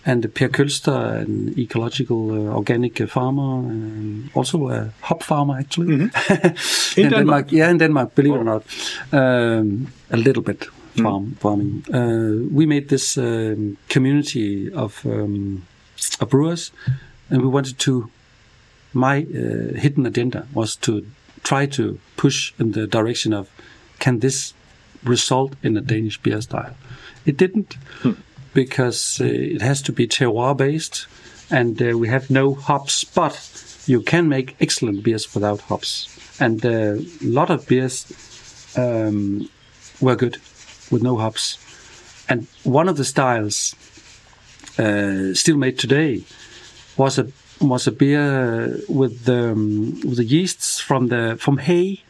And 0.06 0.34
Per 0.34 0.48
Kølster, 0.48 1.22
an 1.22 1.54
ecological 1.58 2.30
uh, 2.30 2.54
organic 2.54 3.00
uh, 3.00 3.06
farmer, 3.06 3.42
um, 3.42 4.30
also 4.34 4.68
a 4.68 4.90
hop 5.00 5.22
farmer 5.22 5.58
actually. 5.58 5.94
In 6.96 7.04
in 7.06 7.10
Denmark? 7.10 7.52
Yeah, 7.52 7.70
in 7.70 7.78
Denmark, 7.78 8.14
believe 8.14 8.34
it 8.34 8.38
or 8.38 8.44
not. 8.44 8.64
Um, 9.12 9.88
a 10.10 10.16
little 10.16 10.42
bit 10.42 10.68
farm 11.02 11.36
farming. 11.40 11.84
Uh, 11.92 12.48
we 12.52 12.66
made 12.66 12.88
this 12.88 13.16
um, 13.18 13.76
community 13.88 14.72
of, 14.72 15.04
um, 15.04 15.66
of 16.20 16.28
brewers, 16.28 16.72
and 17.30 17.42
we 17.42 17.48
wanted 17.48 17.78
to. 17.78 18.10
My 18.92 19.22
uh, 19.22 19.74
hidden 19.74 20.06
agenda 20.06 20.46
was 20.54 20.76
to 20.76 21.04
try 21.42 21.66
to 21.66 21.98
push 22.16 22.52
in 22.60 22.72
the 22.72 22.86
direction 22.86 23.32
of 23.32 23.48
can 23.98 24.20
this 24.20 24.54
result 25.02 25.56
in 25.62 25.76
a 25.76 25.80
Danish 25.80 26.18
beer 26.22 26.40
style? 26.40 26.76
It 27.26 27.36
didn't 27.36 27.76
because 28.54 29.20
uh, 29.20 29.24
it 29.24 29.60
has 29.60 29.82
to 29.82 29.92
be 29.92 30.06
terroir 30.06 30.56
based, 30.56 31.06
and 31.50 31.80
uh, 31.82 31.98
we 31.98 32.08
have 32.08 32.30
no 32.30 32.54
hops. 32.54 33.04
But 33.04 33.36
you 33.86 34.00
can 34.00 34.28
make 34.28 34.56
excellent 34.60 35.02
beers 35.02 35.34
without 35.34 35.60
hops, 35.62 36.08
and 36.40 36.64
uh, 36.64 36.70
a 36.70 37.04
lot 37.20 37.50
of 37.50 37.66
beers 37.66 38.06
um, 38.76 39.48
were 40.00 40.16
good 40.16 40.38
with 40.90 41.02
no 41.02 41.16
hops. 41.16 41.58
And 42.28 42.46
one 42.62 42.88
of 42.88 42.96
the 42.96 43.04
styles 43.04 43.74
uh, 44.78 45.34
still 45.34 45.56
made 45.56 45.78
today 45.78 46.24
was 46.96 47.18
a 47.18 47.26
was 47.60 47.86
a 47.86 47.92
beer 47.92 48.78
with 48.88 49.24
the 49.24 49.52
um, 49.52 50.00
with 50.04 50.16
the 50.16 50.24
yeasts 50.24 50.80
from 50.80 51.08
the 51.08 51.36
from 51.38 51.58
hay. 51.58 52.02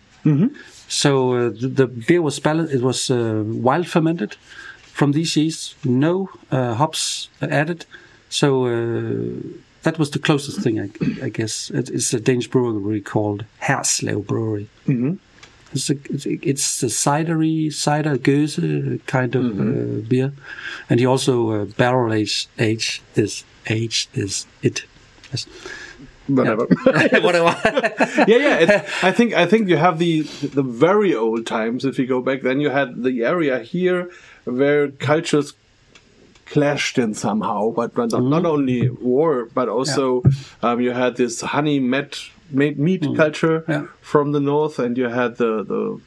So 0.89 1.33
uh, 1.33 1.51
the, 1.51 1.69
the 1.69 1.87
beer 1.87 2.23
was 2.23 2.39
balanced. 2.39 2.73
It 2.73 2.83
was 2.83 3.11
uh, 3.11 3.43
wild 3.45 3.89
fermented 3.89 4.37
from 4.95 5.11
these 5.11 5.37
yeasts, 5.37 5.75
no 5.85 6.31
uh, 6.53 6.75
hops 6.75 7.29
added. 7.43 7.85
So 8.31 8.67
uh, 8.67 9.41
that 9.83 9.99
was 9.99 10.13
the 10.13 10.21
closest 10.21 10.61
thing, 10.61 10.79
I, 10.81 10.89
I 11.21 11.29
guess. 11.31 11.69
It, 11.71 11.91
it's 11.91 12.15
a 12.15 12.21
Danish 12.21 12.49
brewery 12.49 13.01
called 13.01 13.45
Herslev 13.61 14.25
Brewery. 14.27 14.69
Mm-hmm. 14.87 15.15
It's 15.73 15.91
a, 15.91 15.97
it's, 16.49 16.83
a, 16.85 16.87
cidery, 16.87 17.73
cider 17.73 18.17
gueuze 18.17 19.05
kind 19.07 19.35
of 19.35 19.45
uh, 19.59 20.07
beer, 20.07 20.33
and 20.89 21.01
he 21.01 21.07
also 21.07 21.51
uh, 21.51 21.65
barrel 21.65 22.13
aged 22.13 22.49
age 22.61 23.03
is 23.17 23.43
age 23.69 24.09
is 24.15 24.47
it. 24.63 24.85
Yes. 25.33 25.47
Whatever. 26.29 26.67
Whatever. 26.85 27.57
yeah, 28.29 28.37
yeah. 28.37 28.59
It's, 28.59 29.05
I 29.05 29.11
think 29.11 29.35
I 29.35 29.47
think 29.47 29.69
you 29.69 29.77
have 29.77 29.99
the 29.99 30.21
the 30.21 30.63
very 30.63 31.13
old 31.13 31.45
times. 31.45 31.85
If 31.85 31.99
you 31.99 32.07
go 32.07 32.23
back, 32.23 32.43
then 32.43 32.61
you 32.61 32.71
had 32.71 33.03
the 33.03 33.25
area 33.25 33.59
here 33.59 34.11
where 34.45 34.89
cultures 34.91 35.55
clashed 36.47 36.99
in 36.99 37.15
somehow, 37.15 37.71
but 37.71 37.97
not, 37.97 38.13
not 38.23 38.45
only 38.45 38.89
war, 38.91 39.49
but 39.55 39.69
also 39.69 40.23
um, 40.63 40.81
you 40.81 40.91
had 40.93 41.17
this 41.17 41.41
honey 41.41 41.81
met 41.81 42.19
made 42.51 42.79
meat 42.79 43.03
culture 43.17 43.61
Mm. 43.61 43.69
Yeah. 43.69 43.87
from 44.03 44.33
the 44.33 44.41
north, 44.41 44.79
and 44.79 44.97
you 44.99 45.09
had 45.09 45.37
the 45.39 45.65
the 45.65 46.01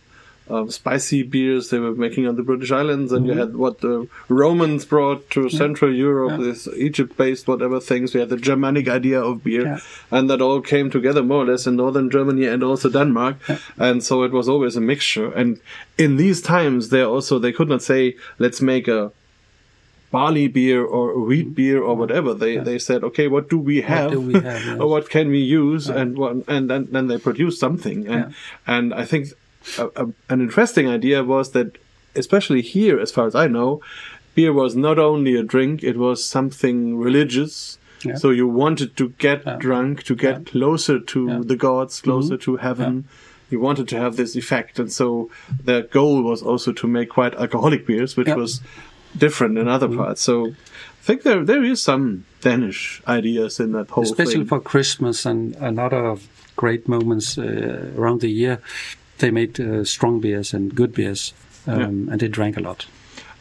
um, 0.49 0.69
spicy 0.71 1.23
beers 1.23 1.69
they 1.69 1.79
were 1.79 1.93
making 1.95 2.27
on 2.27 2.35
the 2.35 2.43
British 2.43 2.71
Islands, 2.71 3.11
and 3.11 3.25
you 3.25 3.31
Mm-hmm. 3.33 3.39
had 3.41 3.55
what 3.55 3.81
the 3.81 4.07
Romans 4.29 4.85
brought 4.85 5.29
to 5.31 5.49
Central 5.49 5.93
Europe, 5.93 6.39
this 6.39 6.67
Egypt-based 6.75 7.47
whatever 7.47 7.79
things. 7.79 8.13
We 8.13 8.19
had 8.19 8.29
the 8.29 8.37
Germanic 8.37 8.87
idea 8.87 9.19
of 9.21 9.43
beer, 9.43 9.63
Yeah. 9.65 9.79
and 10.11 10.29
that 10.29 10.41
all 10.41 10.61
came 10.61 10.89
together 10.89 11.23
more 11.23 11.43
or 11.43 11.45
less 11.51 11.67
in 11.67 11.75
northern 11.75 12.09
Germany 12.09 12.45
and 12.45 12.63
also 12.63 12.89
Denmark, 12.89 13.35
and 13.77 14.03
so 14.03 14.23
it 14.23 14.31
was 14.31 14.47
always 14.49 14.75
a 14.77 14.81
mixture. 14.81 15.31
And 15.33 15.59
in 15.97 16.17
these 16.17 16.41
times, 16.41 16.89
they 16.89 17.01
also 17.01 17.39
they 17.39 17.51
could 17.51 17.69
not 17.69 17.81
say 17.81 18.15
let's 18.39 18.61
make 18.61 18.87
a 18.87 19.11
barley 20.11 20.47
beer 20.47 20.83
or 20.85 21.19
wheat 21.19 21.53
beer 21.53 21.81
or 21.83 21.95
whatever. 21.95 22.33
They 22.33 22.57
they 22.57 22.79
said, 22.79 23.03
okay, 23.03 23.27
what 23.27 23.49
do 23.49 23.57
we 23.57 23.81
have? 23.81 24.11
do 24.11 24.21
we 24.21 24.33
have, 24.33 24.65
yes. 24.65 24.79
or 24.79 24.87
what 24.87 25.09
can 25.09 25.27
we 25.29 25.39
use? 25.39 25.89
And 25.89 26.17
what, 26.17 26.31
and 26.47 26.69
then, 26.69 26.87
then 26.91 27.07
they 27.07 27.17
produce 27.17 27.59
something. 27.59 28.07
And 28.07 28.33
and 28.65 28.93
I 28.93 29.03
think 29.05 29.27
a, 29.77 29.87
a, 29.95 30.07
an 30.29 30.41
interesting 30.41 30.87
idea 30.87 31.23
was 31.23 31.51
that, 31.51 31.77
especially 32.15 32.61
here, 32.61 32.99
as 32.99 33.11
far 33.11 33.27
as 33.27 33.35
I 33.35 33.47
know, 33.47 33.81
beer 34.35 34.53
was 34.53 34.75
not 34.75 34.97
only 34.99 35.35
a 35.35 35.43
drink; 35.43 35.83
it 35.83 35.97
was 35.97 36.23
something 36.23 36.97
religious. 36.97 37.77
Yeah. 38.03 38.15
So 38.15 38.29
you 38.29 38.47
wanted 38.47 38.95
to 38.97 39.09
get 39.17 39.59
drunk, 39.59 40.03
to 40.03 40.15
get 40.15 40.45
closer 40.45 40.99
to 40.99 41.43
the 41.43 41.55
gods, 41.55 42.01
closer 42.01 42.37
to 42.37 42.57
heaven. 42.57 43.05
You 43.49 43.59
wanted 43.59 43.87
to 43.89 43.97
have 43.97 44.17
this 44.17 44.35
effect, 44.35 44.77
and 44.77 44.91
so 44.91 45.29
their 45.63 45.81
goal 45.81 46.21
was 46.21 46.41
also 46.43 46.71
to 46.73 46.87
make 46.87 47.09
quite 47.09 47.33
alcoholic 47.35 47.87
beers, 47.87 48.15
which 48.17 48.27
Yeah. 48.27 48.35
was 48.35 48.61
different 49.17 49.57
in 49.57 49.67
other 49.67 49.87
parts. 49.87 50.21
So 50.21 50.47
I 50.47 51.03
think 51.07 51.23
there 51.23 51.43
there 51.43 51.63
is 51.63 51.81
some 51.81 52.25
Danish 52.41 53.01
ideas 53.07 53.59
in 53.59 53.71
that 53.71 53.89
whole 53.89 54.03
especially 54.03 54.43
thing. 54.43 54.45
for 54.47 54.59
Christmas 54.59 55.25
and, 55.25 55.55
and 55.55 55.79
other 55.79 56.17
great 56.55 56.87
moments 56.87 57.37
uh, 57.37 57.89
around 57.97 58.21
the 58.21 58.29
year. 58.29 58.59
They 59.19 59.31
made 59.31 59.59
uh, 59.59 59.83
strong 59.83 60.19
beers 60.19 60.53
and 60.53 60.73
good 60.75 60.93
beers, 60.93 61.33
um, 61.65 62.09
and 62.11 62.19
they 62.19 62.27
drank 62.27 62.57
a 62.57 62.61
lot. 62.61 62.85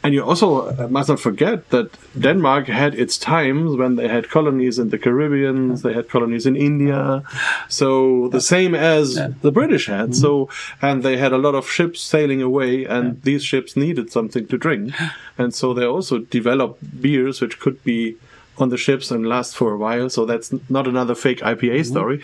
And 0.06 0.14
you 0.14 0.22
also 0.22 0.68
uh, 0.68 0.86
must 0.88 1.08
not 1.08 1.18
forget 1.18 1.70
that 1.70 1.90
Denmark 2.16 2.68
had 2.68 2.94
its 2.94 3.18
times 3.18 3.76
when 3.76 3.96
they 3.96 4.06
had 4.06 4.30
colonies 4.30 4.78
in 4.78 4.90
the 4.90 4.98
Caribbean, 4.98 5.74
they 5.74 5.94
had 5.94 6.08
colonies 6.08 6.46
in 6.46 6.54
India, 6.54 7.24
so 7.68 8.28
the 8.28 8.40
same 8.40 8.72
as 8.76 9.16
the 9.42 9.50
British 9.50 9.86
had. 9.86 10.14
So, 10.14 10.48
and 10.80 11.02
they 11.02 11.16
had 11.16 11.32
a 11.32 11.38
lot 11.38 11.56
of 11.56 11.68
ships 11.68 12.00
sailing 12.00 12.40
away, 12.40 12.84
and 12.84 13.20
these 13.22 13.42
ships 13.42 13.76
needed 13.76 14.12
something 14.12 14.46
to 14.46 14.56
drink, 14.56 14.94
and 15.38 15.52
so 15.52 15.74
they 15.74 15.84
also 15.84 16.18
developed 16.18 17.02
beers 17.02 17.40
which 17.40 17.58
could 17.58 17.82
be 17.82 18.14
on 18.58 18.68
the 18.70 18.76
ships 18.76 19.10
and 19.10 19.26
last 19.26 19.56
for 19.56 19.72
a 19.72 19.76
while. 19.76 20.08
So 20.08 20.24
that's 20.24 20.52
not 20.68 20.86
another 20.88 21.14
fake 21.14 21.40
IPA 21.40 21.86
story. 21.86 22.22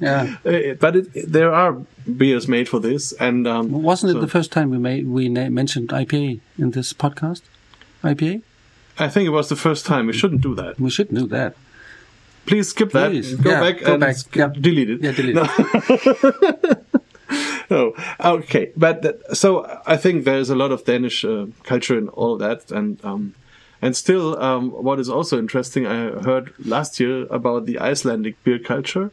yeah. 0.00 0.36
Uh, 0.44 0.74
but 0.80 0.96
it, 0.96 1.32
there 1.32 1.52
are 1.52 1.72
beers 2.16 2.46
made 2.48 2.68
for 2.68 2.80
this, 2.80 3.12
and 3.12 3.46
um, 3.46 3.70
Wasn't 3.82 4.14
it 4.16 4.20
the 4.20 4.28
first 4.28 4.50
time 4.52 4.70
we 4.70 4.78
made 4.78 5.06
we 5.08 5.28
na- 5.28 5.48
mentioned 5.48 5.88
IPA 5.90 6.40
in 6.58 6.70
this 6.72 6.92
podcast? 6.92 7.42
IPA? 8.04 8.42
I 8.98 9.08
think 9.08 9.26
it 9.26 9.30
was 9.30 9.48
the 9.48 9.56
first 9.56 9.86
time. 9.86 10.06
We 10.06 10.12
shouldn't 10.12 10.42
do 10.42 10.54
that. 10.56 10.78
We 10.78 10.90
shouldn't 10.90 11.18
do 11.18 11.26
that. 11.28 11.54
Please 12.46 12.68
skip 12.70 12.90
that. 12.92 13.10
Go 13.42 13.50
Yeah, 13.50 13.60
back 13.60 13.80
go 13.80 13.92
and 13.94 14.00
back. 14.00 14.16
sk- 14.16 14.36
Yeah. 14.36 14.48
delete 14.58 14.90
it. 14.90 15.00
Yeah, 15.02 15.12
delete 15.12 15.34
No. 15.36 15.46
no. 17.70 17.94
Okay, 18.20 18.72
but 18.76 19.02
that, 19.02 19.36
so 19.36 19.80
I 19.86 19.96
think 19.96 20.24
there's 20.24 20.50
a 20.50 20.56
lot 20.56 20.72
of 20.72 20.84
Danish 20.84 21.24
uh, 21.24 21.46
culture 21.62 21.96
in 21.96 22.08
all 22.08 22.32
of 22.34 22.38
that, 22.40 22.70
and 22.72 23.02
um, 23.04 23.34
and 23.82 23.96
still, 23.96 24.40
um, 24.42 24.70
what 24.70 24.98
is 25.00 25.08
also 25.08 25.38
interesting, 25.38 25.86
I 25.86 26.10
heard 26.22 26.52
last 26.64 27.00
year 27.00 27.26
about 27.30 27.66
the 27.66 27.78
Icelandic 27.78 28.42
beer 28.44 28.58
culture. 28.58 29.10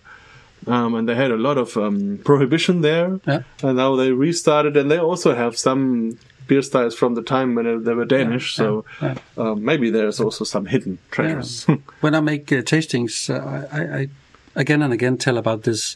Um, 0.66 0.96
and 0.96 1.08
they 1.08 1.16
had 1.16 1.32
a 1.32 1.38
lot 1.38 1.58
of 1.58 1.78
um, 1.78 2.20
prohibition 2.26 2.82
there, 2.82 3.20
Yeah. 3.26 3.44
and 3.64 3.78
now 3.78 3.96
they 3.96 4.12
restarted, 4.12 4.76
and 4.76 4.90
they 4.92 4.98
also 4.98 5.34
have 5.36 5.56
some 5.56 6.18
beer 6.48 6.62
styles 6.62 6.96
from 6.96 7.14
the 7.16 7.22
time 7.22 7.56
when 7.56 7.84
they 7.84 7.94
were 7.94 8.06
Danish. 8.06 8.56
so 8.56 8.84
yeah. 9.02 9.16
Um, 9.38 9.64
maybe 9.64 9.92
there's 9.92 10.20
also 10.20 10.44
some 10.46 10.66
hidden 10.66 10.98
treasures. 11.12 11.66
when 12.02 12.16
I 12.16 12.20
make 12.22 12.52
uh, 12.52 12.62
tastings, 12.64 13.30
uh, 13.30 13.68
I, 13.72 14.00
I, 14.00 14.08
again 14.56 14.82
and 14.82 14.92
again 14.94 15.18
tell 15.18 15.38
about 15.38 15.62
this 15.64 15.96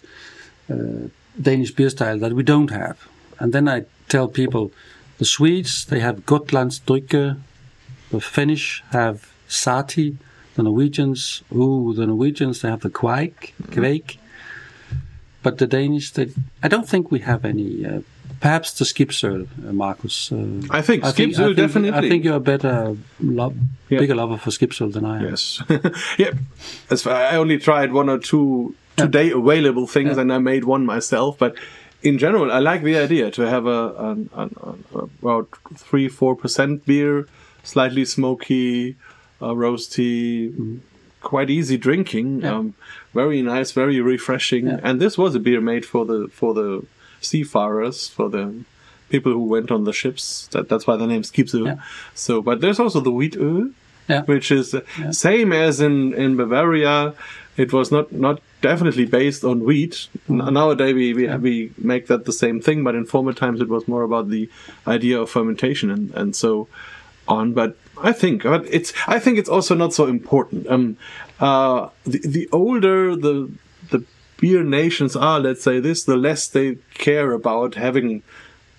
uh, 0.69 1.09
Danish 1.41 1.71
beer 1.71 1.89
style 1.89 2.19
that 2.19 2.33
we 2.33 2.43
don't 2.43 2.69
have, 2.71 2.95
and 3.39 3.51
then 3.53 3.67
I 3.67 3.85
tell 4.07 4.27
people 4.29 4.71
the 5.17 5.25
Swedes 5.25 5.85
they 5.85 5.99
have 5.99 6.25
Gotlandsdricke, 6.25 7.35
the 8.11 8.19
Finnish 8.21 8.83
have 8.91 9.31
Sahti, 9.49 10.15
the 10.55 10.63
Norwegians, 10.63 11.43
ooh, 11.55 11.93
the 11.93 12.05
Norwegians 12.05 12.61
they 12.61 12.69
have 12.69 12.81
the 12.81 12.89
Kveik, 12.89 13.53
Kveik, 13.71 14.17
but 15.43 15.57
the 15.57 15.67
Danish, 15.67 16.11
they, 16.11 16.31
I 16.61 16.67
don't 16.67 16.87
think 16.87 17.11
we 17.11 17.19
have 17.19 17.45
any. 17.45 17.85
Uh, 17.85 18.01
perhaps 18.41 18.73
the 18.79 18.85
Skipsøl, 18.85 19.47
uh, 19.67 19.71
Marcus. 19.73 20.31
Uh, 20.31 20.61
I 20.69 20.81
think 20.81 21.03
think, 21.05 21.35
definitely. 21.55 21.91
I 21.91 22.01
think 22.09 22.23
you're 22.23 22.35
a 22.35 22.39
better, 22.39 22.95
lo- 23.19 23.55
Yeah. 23.89 23.99
bigger 23.99 24.15
lover 24.15 24.37
for 24.37 24.51
Skipsøl 24.51 24.91
than 24.93 25.05
I 25.05 25.17
am. 25.19 25.25
Yes. 25.29 25.61
yeah. 26.17 26.31
As 26.89 27.03
far, 27.03 27.13
I 27.15 27.35
only 27.37 27.57
tried 27.57 27.91
one 27.91 28.09
or 28.09 28.19
two 28.19 28.75
today 28.97 29.31
available 29.31 29.87
things, 29.87 30.17
and 30.17 30.31
I 30.33 30.37
made 30.37 30.63
one 30.65 30.85
myself. 30.85 31.37
But 31.39 31.55
in 32.03 32.17
general, 32.17 32.51
I 32.51 32.59
like 32.59 32.83
the 32.83 32.97
idea 32.97 33.31
to 33.31 33.41
have 33.43 33.65
a, 33.65 33.93
an, 33.97 34.29
an, 34.33 34.55
an 34.63 34.83
about 35.21 35.47
three 35.75 36.07
four 36.07 36.35
percent 36.35 36.85
beer, 36.85 37.27
slightly 37.63 38.05
smoky, 38.05 38.95
uh, 39.41 39.47
roasty, 39.53 40.79
quite 41.21 41.49
easy 41.49 41.77
drinking. 41.77 42.43
Um, 42.45 42.73
very 43.13 43.41
nice, 43.41 43.71
very 43.71 43.99
refreshing. 44.01 44.67
And 44.67 44.99
this 44.99 45.17
was 45.17 45.35
a 45.35 45.39
beer 45.39 45.61
made 45.61 45.85
for 45.85 46.05
the 46.05 46.27
for 46.31 46.53
the 46.53 46.83
seafarers, 47.21 48.07
for 48.07 48.29
the 48.29 48.53
people 49.09 49.31
who 49.31 49.43
went 49.45 49.71
on 49.71 49.83
the 49.83 49.93
ships. 49.93 50.47
That, 50.51 50.69
that's 50.69 50.87
why 50.87 50.95
the 50.97 51.07
name 51.07 51.21
Skipsøl. 51.23 51.65
Yeah. 51.65 51.75
So, 52.15 52.41
but 52.41 52.61
there's 52.61 52.79
also 52.79 52.99
the 52.99 53.11
wheat 53.11 53.35
öl 53.35 53.73
Yeah. 54.09 54.23
which 54.23 54.51
is 54.51 54.73
uh, 54.73 54.81
same 55.11 55.53
as 55.53 55.79
in 55.79 56.13
in 56.13 56.35
Bavaria. 56.37 57.13
It 57.57 57.71
was 57.73 57.91
not 57.91 58.11
not 58.11 58.41
definitely 58.61 59.05
based 59.05 59.43
on 59.43 59.63
wheat. 59.63 60.07
N- 60.29 60.53
Nowadays 60.53 60.93
we 60.95 61.13
we, 61.13 61.27
we 61.37 61.71
make 61.77 62.07
that 62.07 62.25
the 62.25 62.33
same 62.33 62.61
thing, 62.61 62.83
but 62.83 62.95
in 62.95 63.05
former 63.05 63.33
times 63.33 63.61
it 63.61 63.69
was 63.69 63.87
more 63.87 64.03
about 64.03 64.29
the 64.29 64.49
idea 64.87 65.19
of 65.21 65.29
fermentation 65.29 65.91
and 65.91 66.11
and 66.15 66.35
so 66.35 66.67
on. 67.31 67.53
But 67.53 67.77
I 67.97 68.11
think 68.11 68.43
but 68.43 68.65
it's 68.69 68.93
I 69.07 69.19
think 69.19 69.37
it's 69.37 69.49
also 69.49 69.75
not 69.75 69.93
so 69.93 70.05
important. 70.07 70.67
Um, 70.67 70.97
uh, 71.39 71.89
the 72.03 72.19
the 72.19 72.49
older 72.51 73.15
the 73.15 73.49
the 73.89 74.03
beer 74.37 74.63
nations 74.63 75.15
are, 75.15 75.39
let's 75.39 75.63
say 75.63 75.79
this, 75.79 76.03
the 76.03 76.17
less 76.17 76.47
they 76.47 76.77
care 76.95 77.31
about 77.31 77.75
having 77.75 78.23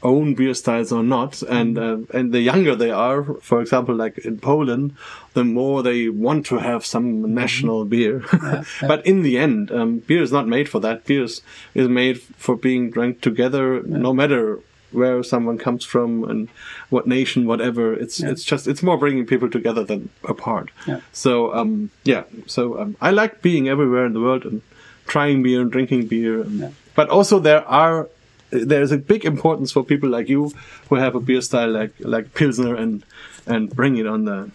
own 0.03 0.35
beer 0.35 0.53
styles 0.53 0.91
or 0.93 1.03
not, 1.03 1.43
and 1.43 1.79
uh, 1.79 1.99
and 2.13 2.33
the 2.33 2.41
younger 2.41 2.75
they 2.75 2.91
are, 2.91 3.23
for 3.41 3.61
example, 3.61 3.95
like 3.95 4.19
in 4.19 4.39
Poland, 4.39 4.95
the 5.35 5.45
more 5.45 5.83
they 5.83 6.09
want 6.09 6.45
to 6.47 6.59
have 6.59 6.85
some 6.85 7.35
national 7.35 7.85
beer. 7.85 8.25
but 8.83 9.07
in 9.07 9.23
the 9.23 9.39
end, 9.39 9.71
um, 9.71 9.99
beer 10.01 10.23
is 10.23 10.33
not 10.33 10.49
made 10.49 10.69
for 10.69 10.81
that. 10.81 11.05
Beer 11.05 11.23
is, 11.23 11.41
is 11.75 11.89
made 11.89 12.21
for 12.21 12.57
being 12.57 12.91
drank 12.91 13.21
together, 13.21 13.83
no 13.85 14.13
matter 14.13 14.59
where 14.93 15.23
someone 15.23 15.59
comes 15.59 15.85
from 15.85 16.25
and 16.25 16.49
what 16.91 17.07
nation, 17.07 17.47
whatever. 17.47 17.93
It's 17.93 18.21
it's 18.21 18.45
just 18.45 18.67
it's 18.67 18.83
more 18.83 18.99
bringing 18.99 19.27
people 19.27 19.51
together 19.51 19.85
than 19.85 20.11
apart. 20.25 20.71
Yeah. 20.87 21.01
So 21.13 21.55
um, 21.55 21.91
yeah, 22.05 22.25
so 22.47 22.81
um, 22.81 22.97
I 23.01 23.11
like 23.11 23.43
being 23.43 23.69
everywhere 23.69 24.07
in 24.07 24.13
the 24.13 24.21
world 24.21 24.45
and 24.45 24.63
trying 25.07 25.43
beer 25.43 25.61
and 25.61 25.71
drinking 25.71 26.07
beer. 26.07 26.43
And, 26.43 26.75
But 26.95 27.09
also 27.09 27.39
there 27.39 27.67
are 27.69 28.09
there's 28.51 28.93
a 28.93 28.99
big 28.99 29.25
importance 29.25 29.73
for 29.73 29.83
people 29.83 30.11
like 30.11 30.29
you 30.29 30.53
who 30.89 30.97
have 30.97 31.15
a 31.15 31.21
beer 31.21 31.41
style 31.41 31.71
like 31.71 31.95
like 32.01 32.35
pilsner 32.35 32.75
and 32.75 33.05
and 33.47 33.75
bring 33.75 33.97
it 33.97 34.07
on 34.07 34.25
the 34.25 34.51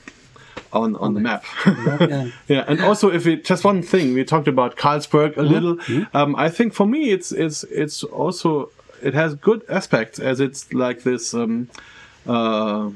on 0.73 0.95
on 0.97 1.13
the 1.13 1.19
map. 1.19 1.43
yeah. 1.65 2.29
yeah, 2.47 2.65
and 2.67 2.81
also 2.81 3.09
if 3.11 3.25
it 3.27 3.45
just 3.45 3.63
one 3.63 3.81
thing 3.81 4.13
we 4.13 4.23
talked 4.23 4.47
about 4.47 4.75
Carlsberg 4.75 5.37
a 5.37 5.41
little. 5.41 5.77
Um, 6.13 6.35
I 6.35 6.49
think 6.49 6.73
for 6.73 6.85
me 6.85 7.11
it's 7.11 7.31
it's 7.31 7.63
it's 7.65 8.03
also 8.03 8.69
it 9.01 9.13
has 9.13 9.35
good 9.35 9.61
aspects 9.69 10.19
as 10.19 10.39
it's 10.39 10.71
like 10.73 11.03
this. 11.03 11.33
Um, 11.33 11.67
uh, 12.25 12.89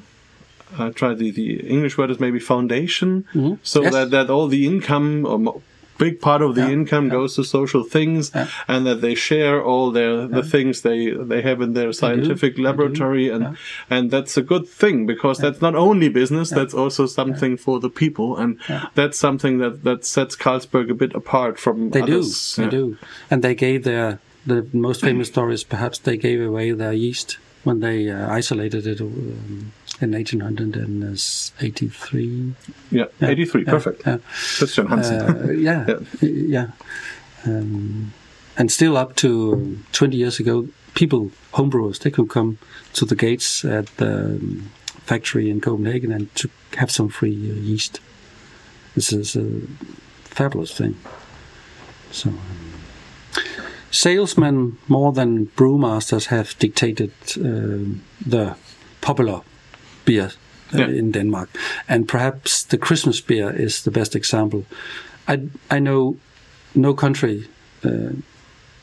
I 0.77 0.89
try 0.89 1.13
the, 1.13 1.31
the 1.31 1.59
English 1.67 1.97
word 1.97 2.11
is 2.11 2.19
maybe 2.19 2.39
foundation, 2.39 3.25
so 3.63 3.81
Yes. 3.83 3.93
that 3.93 4.11
that 4.11 4.29
all 4.29 4.47
the 4.47 4.65
income 4.65 5.25
or 5.25 5.37
mo- 5.39 5.61
big 5.97 6.19
part 6.19 6.41
of 6.41 6.55
the 6.55 6.67
income 6.71 7.09
goes 7.09 7.35
to 7.35 7.43
social 7.43 7.83
things, 7.83 8.31
and 8.67 8.87
that 8.87 9.01
they 9.01 9.13
share 9.13 9.61
all 9.63 9.91
their 9.91 10.27
the 10.27 10.41
things 10.43 10.81
they 10.81 11.11
they 11.11 11.41
have 11.41 11.61
in 11.61 11.73
their 11.73 11.91
scientific 11.93 12.57
laboratory, 12.57 13.29
and 13.29 13.57
and 13.89 14.11
that's 14.11 14.37
a 14.37 14.41
good 14.41 14.65
thing 14.67 15.05
because 15.05 15.39
that's 15.39 15.61
not 15.61 15.75
only 15.75 16.07
business, 16.09 16.49
that's 16.49 16.73
also 16.73 17.05
something 17.05 17.57
for 17.57 17.79
the 17.81 17.89
people, 17.89 18.37
and 18.37 18.57
that's 18.95 19.17
something 19.19 19.57
that 19.59 19.83
that 19.83 20.05
sets 20.05 20.35
Carlsberg 20.37 20.89
a 20.89 20.93
bit 20.95 21.13
apart 21.13 21.59
from 21.59 21.89
They 21.91 22.01
others. 22.01 22.55
do, 22.55 22.63
they 22.63 22.69
do, 22.69 22.97
and 23.29 23.43
they 23.43 23.55
gave 23.55 23.83
their 23.83 24.19
the 24.45 24.67
most 24.73 25.01
famous 25.01 25.27
story 25.27 25.53
is 25.53 25.63
perhaps 25.63 25.99
they 25.99 26.17
gave 26.17 26.41
away 26.41 26.71
their 26.71 26.93
yeast 26.93 27.37
when 27.63 27.79
they 27.79 28.09
uh, 28.09 28.27
isolated 28.29 28.87
it 28.87 28.99
um, 29.01 29.71
in 30.01 30.11
1883. 30.13 32.53
Yeah, 32.91 33.05
eighty 33.21 33.45
three, 33.45 33.63
perfect. 33.65 34.03
Yeah, 34.05 34.17
Christian 34.57 34.87
Hansen. 34.87 35.21
uh, 35.21 35.51
yeah, 35.51 35.85
Yeah. 36.21 36.21
yeah. 36.21 36.67
Um, 37.45 38.13
and 38.57 38.71
still 38.71 38.97
up 38.97 39.15
to 39.17 39.79
20 39.93 40.17
years 40.17 40.39
ago, 40.39 40.67
people, 40.93 41.31
homebrewers, 41.53 41.99
they 41.99 42.11
could 42.11 42.29
come 42.29 42.57
to 42.93 43.05
the 43.05 43.15
gates 43.15 43.63
at 43.65 43.87
the 43.97 44.25
um, 44.25 44.71
factory 45.05 45.49
in 45.49 45.61
Copenhagen 45.61 46.11
and 46.11 46.33
to 46.35 46.49
have 46.77 46.91
some 46.91 47.09
free 47.09 47.49
uh, 47.51 47.55
yeast. 47.55 47.99
This 48.95 49.11
is 49.13 49.35
a 49.35 49.45
fabulous 50.25 50.75
thing. 50.77 50.95
So, 52.11 52.29
um, 52.29 52.70
salesmen 53.91 54.77
more 54.87 55.13
than 55.13 55.47
brewmasters 55.55 56.25
have 56.27 56.47
dictated 56.59 57.11
uh, 57.37 57.99
the 58.29 58.55
popular 59.01 59.41
beer 60.05 60.31
uh, 60.73 60.77
Yeah. 60.79 60.87
in 60.99 61.11
Denmark, 61.11 61.49
and 61.87 62.07
perhaps 62.07 62.63
the 62.63 62.77
Christmas 62.77 63.21
beer 63.21 63.61
is 63.61 63.81
the 63.83 63.91
best 63.91 64.15
example. 64.15 64.63
I 65.27 65.33
I 65.77 65.79
know 65.79 66.15
no 66.73 66.93
country 66.93 67.47
uh, 67.85 68.13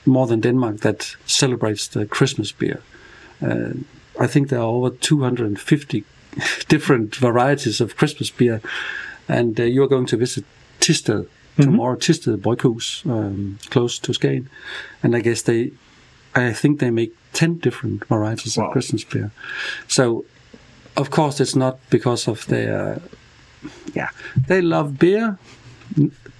more 0.05 0.27
than 0.27 0.41
Denmark 0.41 0.81
that 0.81 1.17
celebrates 1.27 1.89
the 1.89 2.07
Christmas 2.07 2.53
beer. 2.53 2.81
Uh, 3.43 3.73
I 4.25 4.27
think 4.29 4.49
there 4.49 4.61
are 4.61 4.75
over 4.77 4.91
250 4.91 6.05
different 6.69 7.17
varieties 7.17 7.81
of 7.81 7.97
Christmas 7.97 8.31
beer, 8.31 8.61
and 9.29 9.61
uh, 9.61 9.63
you 9.65 9.83
are 9.83 9.89
going 9.89 10.07
to 10.09 10.17
visit 10.19 10.45
Thisted 10.81 11.27
tomorrow. 11.65 11.97
Thisted 11.99 12.41
Bryghus, 12.43 13.05
um, 13.07 13.59
close 13.71 13.99
to 14.01 14.13
Skagen, 14.13 14.47
and 15.03 15.15
I 15.17 15.21
guess 15.21 15.43
they, 15.43 15.71
I 16.35 16.53
think 16.53 16.79
they 16.81 16.91
make 16.91 17.11
ten 17.33 17.59
different 17.59 18.05
varieties 18.09 18.57
Wow. 18.57 18.67
of 18.67 18.73
Christmas 18.73 19.05
beer. 19.05 19.31
So, 19.87 20.25
of 20.97 21.11
course, 21.11 21.43
it's 21.43 21.57
not 21.57 21.75
because 21.91 22.31
of 22.31 22.47
their, 22.47 23.01
yeah, 23.95 24.09
they 24.49 24.61
love 24.63 24.93
beer, 24.99 25.39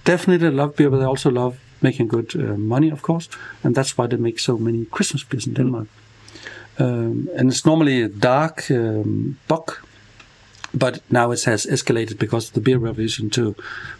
definitely 0.03 0.49
love 0.51 0.75
beer, 0.75 0.89
but 0.89 0.99
they 0.99 1.05
also 1.07 1.29
love 1.31 1.53
making 1.81 2.07
good 2.09 2.35
uh, 2.35 2.57
money, 2.57 2.91
of 2.91 3.01
course, 3.01 3.29
and 3.63 3.75
that's 3.75 3.97
why 3.97 4.07
they 4.07 4.17
make 4.17 4.39
so 4.39 4.57
many 4.57 4.85
Christmas 4.85 5.23
beers 5.23 5.47
in 5.47 5.53
Denmark. 5.53 5.87
Um, 6.79 7.27
and 7.37 7.49
it's 7.51 7.65
normally 7.65 8.01
a 8.03 8.07
dark 8.09 8.69
um, 8.71 9.37
bock, 9.47 9.81
but 10.73 10.99
now 11.09 11.31
it 11.31 11.43
has 11.45 11.65
escalated 11.65 12.17
because 12.17 12.47
of 12.47 12.53
the 12.53 12.61
beer 12.61 12.77
revolution 12.77 13.29
to 13.29 13.55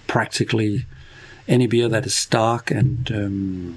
practically 0.07 0.85
any 1.49 1.67
beer 1.67 1.89
that 1.89 2.05
is 2.05 2.25
dark 2.27 2.71
and 2.71 3.11
um, 3.11 3.75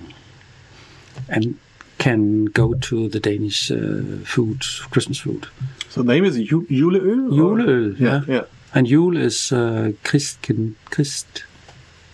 and 1.28 1.56
can 1.98 2.46
go 2.46 2.74
to 2.74 3.08
the 3.08 3.20
Danish 3.20 3.70
uh, 3.70 4.02
food, 4.24 4.62
Christmas 4.90 5.18
food. 5.18 5.46
So 5.88 6.02
the 6.02 6.12
name 6.14 6.24
is 6.24 6.36
Ju- 6.36 6.66
Juleøl? 6.70 7.30
Juleøl, 7.32 7.96
Yeah, 8.00 8.22
yeah. 8.26 8.34
yeah. 8.34 8.42
And 8.74 8.86
Jule 8.86 9.16
is 9.18 9.52
uh, 9.52 9.92
Christken, 10.02 10.74
Christ, 10.90 11.44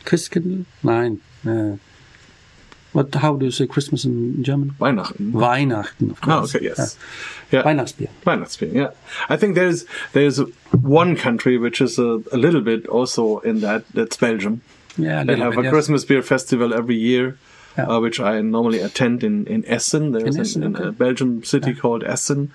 Christken? 0.05 0.65
Nine. 0.83 1.21
Uh, 1.47 1.77
what? 2.93 3.15
How 3.15 3.37
do 3.37 3.45
you 3.47 3.53
say 3.53 3.67
Christmas 3.67 4.05
in 4.05 4.43
German? 4.43 4.75
Weihnachten. 4.81 5.33
Weihnachten, 5.33 6.11
of 6.11 6.19
Oh, 6.23 6.27
course. 6.27 6.57
okay, 6.57 6.65
yes. 6.65 6.97
Yeah. 7.53 7.61
Yeah. 7.61 7.63
Weihnachtsbier. 7.65 8.09
Weihnachtsbier, 8.27 8.75
yeah. 8.75 8.91
I 9.31 9.37
think 9.37 9.55
there's 9.55 9.85
there's 10.13 10.41
one 10.73 11.17
country 11.17 11.57
which 11.59 11.81
is 11.81 11.99
a, 11.99 12.21
a 12.33 12.37
little 12.37 12.61
bit 12.61 12.87
also 12.89 13.39
in 13.41 13.61
that. 13.61 13.85
That's 13.95 14.17
Belgium. 14.17 14.61
Yeah, 14.99 15.25
They 15.25 15.37
have 15.37 15.53
bit, 15.53 15.61
a 15.61 15.63
yes. 15.65 15.73
Christmas 15.73 16.05
beer 16.05 16.23
festival 16.23 16.75
every 16.75 16.97
year, 16.97 17.37
Yeah. 17.77 17.87
uh, 17.91 18.01
which 18.01 18.19
I 18.21 18.41
normally 18.43 18.81
attend 18.81 19.23
in 19.23 19.47
in 19.47 19.65
Essen. 19.67 20.13
There's 20.13 20.35
In 20.37 20.41
Essen, 20.43 20.63
an, 20.65 20.77
okay. 20.77 20.89
a 20.89 20.93
Belgian 20.93 21.43
city 21.45 21.75
called 21.75 22.03
Essen, 22.05 22.51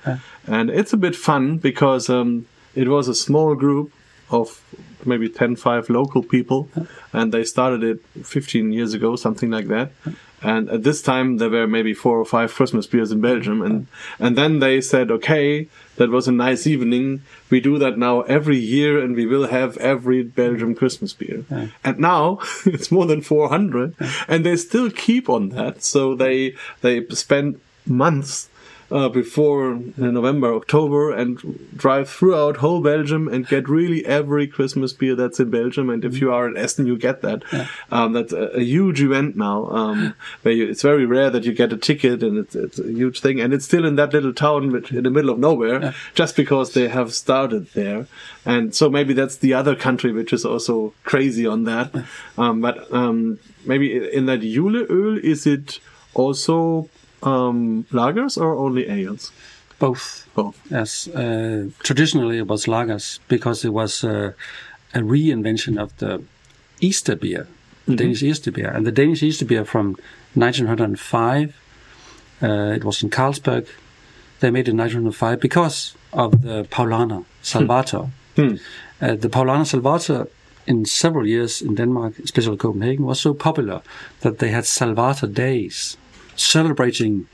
and 0.48 0.70
it's 0.70 0.94
a 0.94 0.98
bit 0.98 1.16
fun 1.16 1.58
because 1.58 2.10
um, 2.10 2.46
it 2.76 2.88
was 2.88 3.08
a 3.08 3.16
small 3.16 3.56
group 3.56 3.88
of 4.30 4.62
maybe 5.06 5.28
10, 5.30 5.56
5 5.58 5.90
local 5.90 6.24
people, 6.24 6.68
and 7.14 7.32
they 7.34 7.44
started 7.44 7.84
it 7.84 8.00
15 8.26 8.72
years 8.74 8.94
ago, 8.94 9.16
something 9.18 9.52
like 9.52 9.68
that. 9.68 9.92
And 10.44 10.70
at 10.70 10.84
this 10.84 11.02
time, 11.02 11.38
there 11.38 11.50
were 11.50 11.68
maybe 11.68 11.94
four 11.94 12.20
or 12.20 12.26
five 12.26 12.54
Christmas 12.54 12.88
beers 12.88 13.12
in 13.12 13.22
Belgium, 13.22 13.62
and 13.62 13.88
and 14.20 14.38
then 14.38 14.60
they 14.60 14.82
said, 14.82 15.12
"Okay, 15.12 15.68
that 15.96 16.10
was 16.10 16.28
a 16.28 16.32
nice 16.32 16.68
evening. 16.68 17.22
We 17.50 17.60
do 17.60 17.78
that 17.80 17.98
now 17.98 18.22
every 18.22 18.58
year, 18.58 19.00
and 19.00 19.16
we 19.16 19.26
will 19.26 19.48
have 19.48 19.78
every 19.78 20.24
Belgium 20.24 20.76
Christmas 20.76 21.14
beer." 21.14 21.46
And 21.84 22.00
now 22.00 22.40
it's 22.66 22.92
more 22.92 23.06
than 23.06 23.22
four 23.22 23.50
hundred, 23.50 23.96
and 24.28 24.46
they 24.46 24.56
still 24.58 24.92
keep 24.92 25.30
on 25.30 25.50
that. 25.50 25.84
So 25.84 26.16
they 26.16 26.56
they 26.82 27.06
spend 27.10 27.60
months 27.86 28.50
uh, 28.94 29.10
before 29.10 29.74
uh, 29.74 29.80
November, 29.98 30.54
October, 30.54 31.12
and 31.12 31.68
drive 31.76 32.08
throughout 32.08 32.58
whole 32.58 32.80
Belgium 32.80 33.28
and 33.28 33.48
get 33.48 33.68
really 33.68 34.06
every 34.06 34.46
Christmas 34.46 34.94
beer 34.94 35.16
that's 35.16 35.40
in 35.40 35.50
Belgium. 35.50 35.90
And 35.90 36.06
if 36.06 36.22
you 36.22 36.32
are 36.32 36.48
in 36.48 36.56
Essen, 36.56 36.86
you 36.86 36.96
get 36.96 37.22
that. 37.22 37.44
Um, 37.92 38.14
that's 38.14 38.32
a, 38.32 38.50
a 38.50 38.62
huge 38.62 39.02
event 39.02 39.36
now. 39.36 39.68
Um, 39.70 40.14
where 40.44 40.54
you, 40.54 40.70
it's 40.70 40.84
very 40.84 41.08
rare 41.08 41.32
that 41.32 41.44
you 41.44 41.54
get 41.54 41.74
a 41.74 41.78
ticket, 41.78 42.22
and 42.22 42.38
it's, 42.38 42.56
it's 42.56 42.78
a 42.78 42.84
huge 42.84 43.20
thing. 43.20 43.42
And 43.42 43.52
it's 43.52 43.66
still 43.66 43.84
in 43.84 43.96
that 43.96 44.14
little 44.14 44.34
town 44.34 44.72
which, 44.72 44.92
in 44.92 45.04
the 45.04 45.10
middle 45.10 45.32
of 45.32 45.40
nowhere, 45.40 45.96
just 46.14 46.36
because 46.36 46.74
they 46.74 46.88
have 46.88 47.16
started 47.16 47.68
there. 47.74 48.06
And 48.46 48.76
so 48.76 48.92
maybe 48.92 49.14
that's 49.14 49.38
the 49.38 49.56
other 49.56 49.76
country 49.76 50.12
which 50.12 50.34
is 50.34 50.46
also 50.46 50.94
crazy 51.04 51.48
on 51.48 51.64
that. 51.64 51.92
Um, 52.38 52.62
but 52.62 52.94
um, 52.94 53.40
maybe 53.66 54.14
in 54.14 54.28
that 54.28 54.42
Juleöl, 54.42 55.20
is 55.20 55.48
it 55.48 55.80
also 56.14 56.90
um, 57.26 57.86
lagers 57.92 58.38
or 58.38 58.56
only 58.56 58.88
ales? 58.88 59.32
Both. 59.80 60.28
Both. 60.36 60.60
Yes. 60.70 61.08
Uh, 61.08 61.70
traditionally, 61.80 62.38
it 62.38 62.48
was 62.48 62.66
lagers 62.66 63.20
because 63.28 63.66
it 63.66 63.74
was 63.74 64.04
uh, 64.04 64.34
a 64.94 65.00
reinvention 65.00 65.82
of 65.82 65.96
the 65.98 66.24
Easter 66.80 67.16
beer, 67.16 67.48
the 67.86 67.96
Danish 67.96 68.24
Easter 68.24 68.52
beer. 68.52 68.70
And 68.70 68.86
the 68.86 68.92
Danish 68.92 69.24
Easter 69.24 69.46
beer 69.46 69.66
from 69.66 69.96
1905, 70.36 71.56
uh, 72.42 72.48
it 72.76 72.84
was 72.84 73.04
in 73.04 73.10
Carlsberg. 73.10 73.68
They 74.40 74.52
made 74.52 74.68
it 74.68 74.72
in 74.72 74.78
1905 74.78 75.40
because 75.40 75.96
of 76.12 76.42
the 76.42 76.64
Paulaner 76.66 77.26
Salvator. 77.42 78.10
Uh, 79.02 79.16
the 79.16 79.30
Paulaner 79.30 79.66
Salvator 79.66 80.28
in 80.66 80.86
several 80.86 81.28
years 81.28 81.62
in 81.62 81.76
Denmark, 81.76 82.20
especially 82.20 82.58
Copenhagen, 82.58 83.06
was 83.06 83.20
so 83.20 83.34
popular 83.34 83.82
that 84.22 84.40
they 84.40 84.50
had 84.50 84.66
Salvator 84.66 85.28
days 85.28 85.98
celebrating 86.36 87.28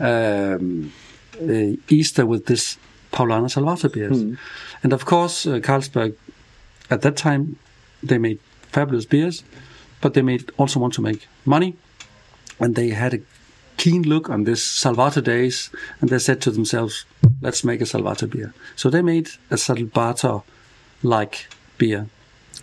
um, 0.00 0.92
uh, 1.40 1.76
Easter 1.88 2.26
with 2.26 2.46
this 2.46 2.78
Paulaner 3.12 3.50
Salvator 3.50 3.88
beers. 3.88 4.20
And 4.82 4.92
of 4.92 5.04
course, 5.04 5.46
uh, 5.46 5.60
Carlsberg, 5.60 6.16
at 6.90 7.02
that 7.02 7.16
time, 7.16 7.56
they 8.02 8.18
made 8.18 8.38
fabulous 8.72 9.06
beers, 9.06 9.44
but 10.00 10.14
they 10.14 10.22
made 10.22 10.50
also 10.56 10.80
want 10.80 10.94
to 10.94 11.02
make 11.02 11.26
money. 11.44 11.76
And 12.58 12.74
they 12.74 12.90
had 12.90 13.14
a 13.14 13.20
keen 13.76 14.02
look 14.02 14.28
on 14.30 14.44
this 14.44 14.62
Salvator 14.62 15.20
days, 15.20 15.70
and 16.00 16.10
they 16.10 16.18
said 16.18 16.40
to 16.42 16.50
themselves, 16.50 17.04
let's 17.40 17.64
make 17.64 17.80
a 17.80 17.86
Salvator 17.86 18.26
beer. 18.26 18.52
So 18.76 18.90
they 18.90 19.02
made 19.02 19.30
a 19.50 19.56
Salvator-like 19.56 21.48
beer, 21.78 22.06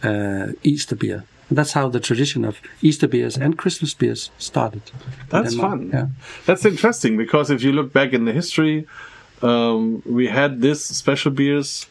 uh, 0.03 0.47
Easter 0.63 0.95
beer. 0.95 1.23
And 1.51 1.57
that's 1.57 1.73
how 1.73 1.89
the 1.89 1.99
tradition 1.99 2.45
of 2.45 2.61
Easter 2.81 3.09
beers 3.09 3.35
and 3.35 3.57
Christmas 3.57 3.93
beers 3.93 4.31
started. 4.37 4.83
That's 5.27 5.53
fun. 5.53 5.89
Yeah. 5.91 6.07
That's 6.45 6.63
interesting 6.63 7.17
because 7.17 7.51
if 7.51 7.61
you 7.61 7.73
look 7.73 7.91
back 7.91 8.13
in 8.13 8.23
the 8.23 8.31
history, 8.31 8.87
um, 9.41 10.01
we 10.05 10.27
had 10.27 10.61
this 10.61 10.85
special 10.85 11.29
beers, 11.29 11.87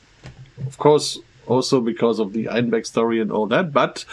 of 0.67 0.79
course, 0.79 1.19
also 1.47 1.83
because 1.83 2.19
of 2.21 2.33
the 2.33 2.47
Einbeck 2.47 2.87
story 2.87 3.21
and 3.21 3.31
all 3.31 3.47
that, 3.49 3.71
but 3.71 4.07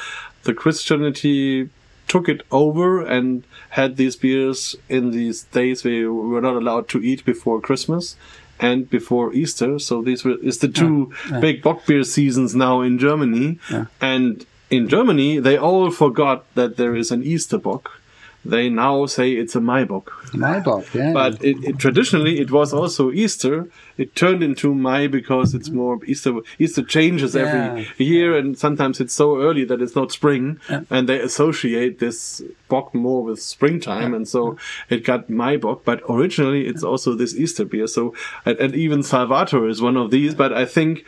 the 0.43 0.53
Christianity 0.53 1.69
took 2.09 2.27
it 2.27 2.41
over 2.51 3.01
and 3.01 3.45
had 3.69 3.95
these 3.95 4.17
beers 4.17 4.75
in 4.89 5.11
these 5.11 5.43
days 5.43 5.85
where 5.85 6.11
we 6.11 6.27
were 6.27 6.41
not 6.41 6.57
allowed 6.57 6.89
to 6.89 7.01
eat 7.01 7.23
before 7.23 7.61
Christmas 7.61 8.17
and 8.59 8.89
before 8.89 9.33
Easter. 9.33 9.79
So 9.79 10.01
these 10.01 10.25
were 10.25 10.37
is 10.43 10.57
the 10.57 10.67
two 10.67 11.13
big 11.39 11.61
bock 11.61 11.85
beer 11.85 12.03
seasons 12.03 12.53
now 12.53 12.81
in 12.81 12.99
Germany. 12.99 13.59
And 14.01 14.45
in 14.69 14.87
Germany, 14.87 15.39
they 15.39 15.57
all 15.57 15.91
forgot 15.91 16.43
that 16.55 16.77
there 16.77 16.95
is 16.95 17.11
an 17.11 17.23
Easter 17.23 17.57
bock. 17.57 18.01
They 18.45 18.69
now 18.69 19.07
say 19.07 19.33
it's 19.33 19.57
a 19.57 19.59
Maibock. 19.59 20.05
Maibock, 20.31 20.93
yeah. 20.93 21.11
But 21.11 21.43
it, 21.43 21.57
it, 21.65 21.79
traditionally, 21.79 22.39
it 22.39 22.49
was 22.49 22.71
also 22.71 23.11
Easter. 23.11 23.67
It 23.97 24.15
turned 24.15 24.41
into 24.41 24.73
Mai 24.73 25.07
because 25.07 25.53
it's 25.53 25.69
more 25.69 25.99
Easter. 26.05 26.33
Easter 26.57 26.81
changes 26.83 27.35
every 27.35 27.81
Yeah. 27.81 27.85
year, 27.97 28.37
and 28.37 28.57
sometimes 28.57 29.01
it's 29.01 29.13
so 29.13 29.41
early 29.41 29.65
that 29.65 29.81
it's 29.81 29.95
not 29.97 30.13
spring, 30.13 30.59
and 30.89 31.09
they 31.09 31.19
associate 31.19 31.99
this 31.99 32.41
bock 32.69 32.95
more 32.95 33.21
with 33.23 33.41
springtime, 33.41 34.13
and 34.13 34.25
so 34.25 34.55
it 34.89 35.03
got 35.03 35.27
Maibock. 35.29 35.81
But 35.83 36.01
originally, 36.07 36.67
it's 36.67 36.83
also 36.83 37.15
this 37.15 37.35
Easter 37.35 37.65
beer. 37.65 37.87
So, 37.87 38.13
and, 38.45 38.57
and 38.59 38.75
even 38.75 39.03
Salvator 39.03 39.67
is 39.67 39.81
one 39.81 39.97
of 39.97 40.09
these. 40.09 40.35
But 40.35 40.53
I 40.53 40.63
think 40.65 41.03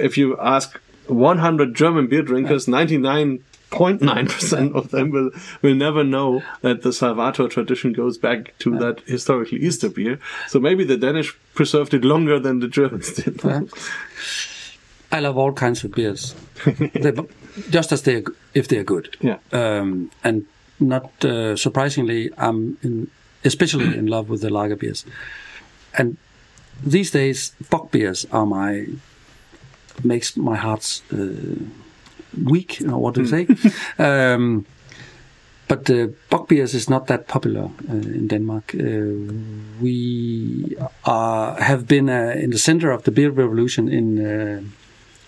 if 0.00 0.18
you 0.18 0.36
ask 0.40 0.80
100 1.12 1.74
German 1.74 2.06
beer 2.08 2.22
drinkers, 2.22 2.68
99 2.68 3.44
0.9% 3.72 4.74
of 4.74 4.90
them 4.90 5.10
will, 5.10 5.30
will 5.62 5.74
never 5.74 6.04
know 6.04 6.42
that 6.60 6.82
the 6.82 6.92
Salvator 6.92 7.48
tradition 7.48 7.92
goes 7.92 8.18
back 8.18 8.56
to 8.58 8.78
that 8.78 9.00
historically 9.06 9.58
Easter 9.60 9.88
beer. 9.88 10.18
So 10.48 10.60
maybe 10.60 10.84
the 10.84 10.96
Danish 10.96 11.34
preserved 11.54 11.94
it 11.94 12.04
longer 12.04 12.38
than 12.38 12.60
the 12.60 12.68
Germans 12.68 13.12
did. 13.12 13.40
I 15.10 15.20
love 15.20 15.36
all 15.36 15.52
kinds 15.52 15.84
of 15.84 15.92
beers, 15.92 16.34
they, 16.64 17.12
just 17.68 17.92
as 17.92 18.02
they 18.02 18.16
are, 18.16 18.24
if 18.54 18.68
they 18.68 18.78
are 18.78 18.84
good. 18.84 19.14
Yeah. 19.20 19.38
Um, 19.52 20.10
and 20.24 20.46
not 20.80 21.24
uh, 21.24 21.54
surprisingly, 21.56 22.30
I'm 22.38 22.78
in, 22.82 23.10
especially 23.44 23.96
in 23.96 24.06
love 24.06 24.30
with 24.30 24.40
the 24.40 24.48
lager 24.48 24.76
beers, 24.76 25.04
and 25.98 26.16
these 26.82 27.10
days 27.10 27.52
bock 27.68 27.90
beers 27.90 28.26
are 28.32 28.46
my 28.46 28.86
makes 30.04 30.36
my 30.36 30.56
heart 30.56 31.02
uh, 31.12 31.16
weak. 32.44 32.80
You 32.80 32.88
know 32.88 32.98
what 32.98 33.14
to 33.14 33.26
say? 33.26 33.46
um, 33.98 34.66
but 35.68 35.88
uh, 35.88 36.08
bock 36.28 36.48
beers 36.48 36.74
is 36.74 36.90
not 36.90 37.06
that 37.06 37.28
popular 37.28 37.70
uh, 37.88 37.94
in 37.94 38.28
Denmark. 38.28 38.74
Uh, 38.74 39.32
we 39.80 40.76
are, 41.04 41.60
have 41.60 41.86
been 41.86 42.10
uh, 42.10 42.34
in 42.36 42.50
the 42.50 42.58
center 42.58 42.90
of 42.90 43.04
the 43.04 43.10
beer 43.10 43.30
revolution 43.30 43.88
in 43.88 44.18
uh, 44.18 44.60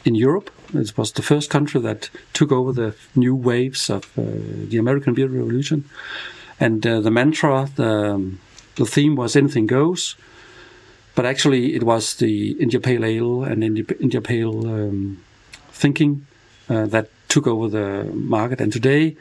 in 0.05 0.15
Europe. 0.15 0.51
It 0.75 0.97
was 0.99 1.13
the 1.13 1.23
first 1.23 1.51
country 1.51 1.81
that 1.81 2.11
took 2.33 2.53
over 2.53 2.73
the 2.73 2.95
new 3.15 3.35
waves 3.35 3.91
of 3.91 4.05
uh, 4.19 4.23
the 4.71 4.77
American 4.79 5.15
beer 5.15 5.29
revolution, 5.29 5.85
and 6.61 6.87
uh, 6.87 7.01
the 7.01 7.11
mantra, 7.11 7.69
the 7.77 8.21
the 8.75 8.87
theme 8.87 9.17
was 9.17 9.37
anything 9.37 9.67
goes. 9.67 10.17
But 11.15 11.25
actually, 11.27 11.75
it 11.75 11.83
was 11.83 12.15
the 12.15 12.53
India 12.61 12.81
Pale 12.81 13.05
Ale 13.05 13.45
and 13.45 13.63
India, 13.63 13.85
India 14.01 14.21
Pale 14.21 14.67
um, 14.67 15.23
thinking 15.73 16.27
uh, 16.69 16.87
that 16.87 17.09
took 17.29 17.47
over 17.47 17.69
the 17.69 18.05
market. 18.13 18.61
And 18.61 18.73
today, 18.73 19.17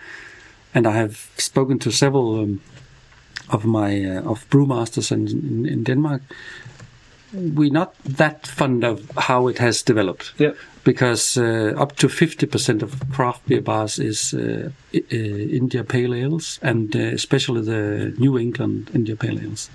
and 0.74 0.88
I 0.88 0.92
have 0.92 1.30
spoken 1.38 1.80
to 1.80 1.92
several 1.92 2.40
um, 2.40 2.62
of 3.50 3.66
my 3.66 4.04
uh, 4.06 4.32
of 4.32 4.50
brewmasters 4.50 5.12
in, 5.12 5.28
in, 5.28 5.66
in 5.66 5.84
Denmark. 5.84 6.22
We're 7.34 7.72
not 7.72 7.96
that 8.04 8.46
fond 8.48 8.84
of 8.84 9.10
how 9.18 9.48
it 9.48 9.58
has 9.58 9.82
developed. 9.84 10.34
Yeah. 10.38 10.54
Because 10.84 11.38
uh, 11.38 11.74
up 11.78 11.96
to 11.96 12.08
50% 12.08 12.82
of 12.84 13.10
craft 13.12 13.48
beer 13.48 13.62
bars 13.62 13.98
is 14.00 14.34
uh, 14.34 14.70
I- 14.94 15.04
uh, 15.12 15.16
India 15.56 15.84
Pale 15.84 16.14
Ales, 16.14 16.60
and 16.62 16.96
uh, 16.96 17.00
especially 17.00 17.62
the 17.62 18.14
New 18.20 18.38
England 18.38 18.92
India 18.94 19.16
Pale 19.16 19.40
Ales. 19.40 19.70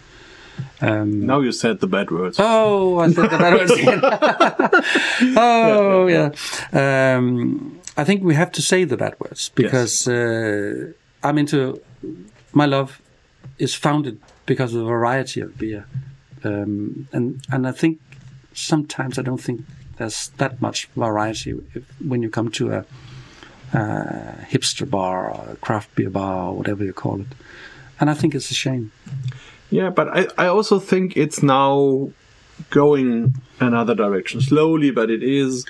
Um, 0.80 1.26
Now 1.26 1.40
you 1.40 1.52
said 1.52 1.80
the 1.80 1.86
bad 1.86 2.10
words. 2.10 2.36
Oh, 2.40 2.98
I 2.98 3.10
said 3.10 3.30
the 3.30 3.38
bad 3.38 3.54
words 3.54 3.72
again. 3.72 4.00
oh, 5.38 6.06
yeah. 6.06 6.30
Um, 6.72 7.80
I 7.96 8.04
think 8.04 8.22
we 8.22 8.34
have 8.34 8.52
to 8.52 8.62
say 8.62 8.84
the 8.84 8.96
bad 8.96 9.18
words 9.18 9.50
because 9.54 10.06
uh, 10.06 10.92
I'm 11.24 11.36
into 11.36 11.80
my 12.52 12.64
love 12.64 13.02
is 13.58 13.74
founded 13.74 14.20
because 14.46 14.72
of 14.72 14.80
the 14.82 14.86
variety 14.86 15.40
of 15.40 15.58
beer, 15.58 15.84
um, 16.44 17.08
and 17.12 17.44
and 17.50 17.66
I 17.66 17.72
think 17.72 17.98
sometimes 18.54 19.18
I 19.18 19.22
don't 19.22 19.42
think 19.42 19.62
there's 19.96 20.28
that 20.38 20.60
much 20.60 20.86
variety 20.94 21.60
if, 21.74 21.84
when 22.00 22.22
you 22.22 22.30
come 22.30 22.50
to 22.52 22.72
a, 22.72 22.84
a 23.72 24.46
hipster 24.48 24.88
bar 24.88 25.30
or 25.30 25.50
a 25.52 25.56
craft 25.56 25.94
beer 25.96 26.10
bar 26.10 26.50
or 26.50 26.56
whatever 26.56 26.84
you 26.84 26.92
call 26.92 27.20
it, 27.20 27.26
and 27.98 28.08
I 28.08 28.14
think 28.14 28.32
it's 28.34 28.50
a 28.52 28.54
shame. 28.54 28.92
Yeah, 29.70 29.90
but 29.90 30.08
I, 30.08 30.26
I 30.38 30.46
also 30.46 30.78
think 30.78 31.16
it's 31.16 31.42
now 31.42 32.10
going 32.70 33.34
another 33.60 33.94
direction 33.94 34.40
slowly, 34.40 34.90
but 34.90 35.10
it 35.10 35.22
is. 35.22 35.66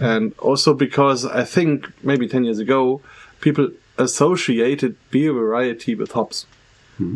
And 0.00 0.34
also 0.38 0.74
because 0.74 1.24
I 1.24 1.44
think 1.44 1.86
maybe 2.02 2.26
10 2.26 2.44
years 2.44 2.58
ago, 2.58 3.00
people 3.40 3.68
associated 3.98 4.96
beer 5.10 5.32
variety 5.32 5.94
with 5.94 6.12
hops. 6.12 6.46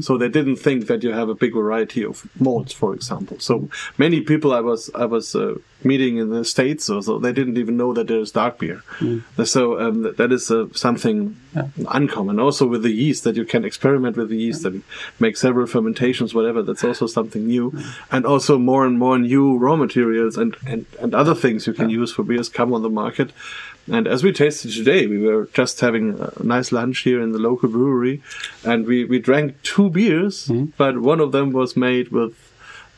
So 0.00 0.18
they 0.18 0.28
didn't 0.28 0.56
think 0.56 0.86
that 0.88 1.02
you 1.04 1.12
have 1.12 1.28
a 1.28 1.34
big 1.34 1.54
variety 1.54 2.04
of 2.04 2.26
malts, 2.40 2.72
for 2.72 2.94
example. 2.94 3.38
So 3.38 3.68
many 3.96 4.20
people 4.20 4.52
I 4.52 4.60
was 4.60 4.90
I 4.94 5.04
was 5.04 5.34
uh, 5.36 5.54
meeting 5.84 6.16
in 6.18 6.30
the 6.30 6.44
states, 6.44 6.90
or 6.90 7.00
so 7.02 7.18
they 7.18 7.32
didn't 7.32 7.58
even 7.58 7.76
know 7.76 7.92
that 7.94 8.08
there's 8.08 8.32
dark 8.32 8.58
beer. 8.58 8.82
So 9.44 9.78
um, 9.80 10.02
th- 10.02 10.16
that 10.16 10.32
is 10.32 10.50
uh, 10.50 10.66
something 10.74 11.36
uncommon. 11.88 12.40
Also 12.40 12.66
with 12.66 12.82
the 12.82 12.90
yeast, 12.90 13.22
that 13.24 13.36
you 13.36 13.44
can 13.44 13.64
experiment 13.64 14.16
with 14.16 14.28
the 14.30 14.36
yeast 14.36 14.64
and 14.64 14.82
make 15.20 15.36
several 15.36 15.66
fermentations, 15.66 16.34
whatever. 16.34 16.62
That's 16.62 16.84
also 16.84 17.06
something 17.06 17.46
new, 17.46 17.72
and 18.10 18.26
also 18.26 18.58
more 18.58 18.84
and 18.84 18.98
more 18.98 19.18
new 19.18 19.56
raw 19.58 19.76
materials 19.76 20.36
and 20.36 20.56
and, 20.66 20.86
and 21.00 21.14
other 21.14 21.34
things 21.34 21.66
you 21.66 21.72
can 21.72 21.88
use 21.90 22.12
for 22.12 22.24
beers 22.24 22.48
come 22.48 22.72
on 22.74 22.82
the 22.82 22.90
market. 22.90 23.30
And 23.90 24.06
as 24.06 24.22
we 24.22 24.32
tasted 24.32 24.72
today, 24.72 25.06
we 25.06 25.18
were 25.18 25.48
just 25.54 25.80
having 25.80 26.18
a 26.20 26.42
nice 26.42 26.72
lunch 26.72 26.98
here 27.00 27.20
in 27.22 27.32
the 27.32 27.38
local 27.38 27.68
brewery, 27.68 28.22
and 28.64 28.86
we, 28.86 29.04
we 29.04 29.18
drank 29.18 29.62
two 29.62 29.88
beers, 29.90 30.50
but 30.76 30.98
one 31.00 31.20
of 31.20 31.32
them 31.32 31.52
was 31.52 31.76
made 31.76 32.08
with 32.10 32.34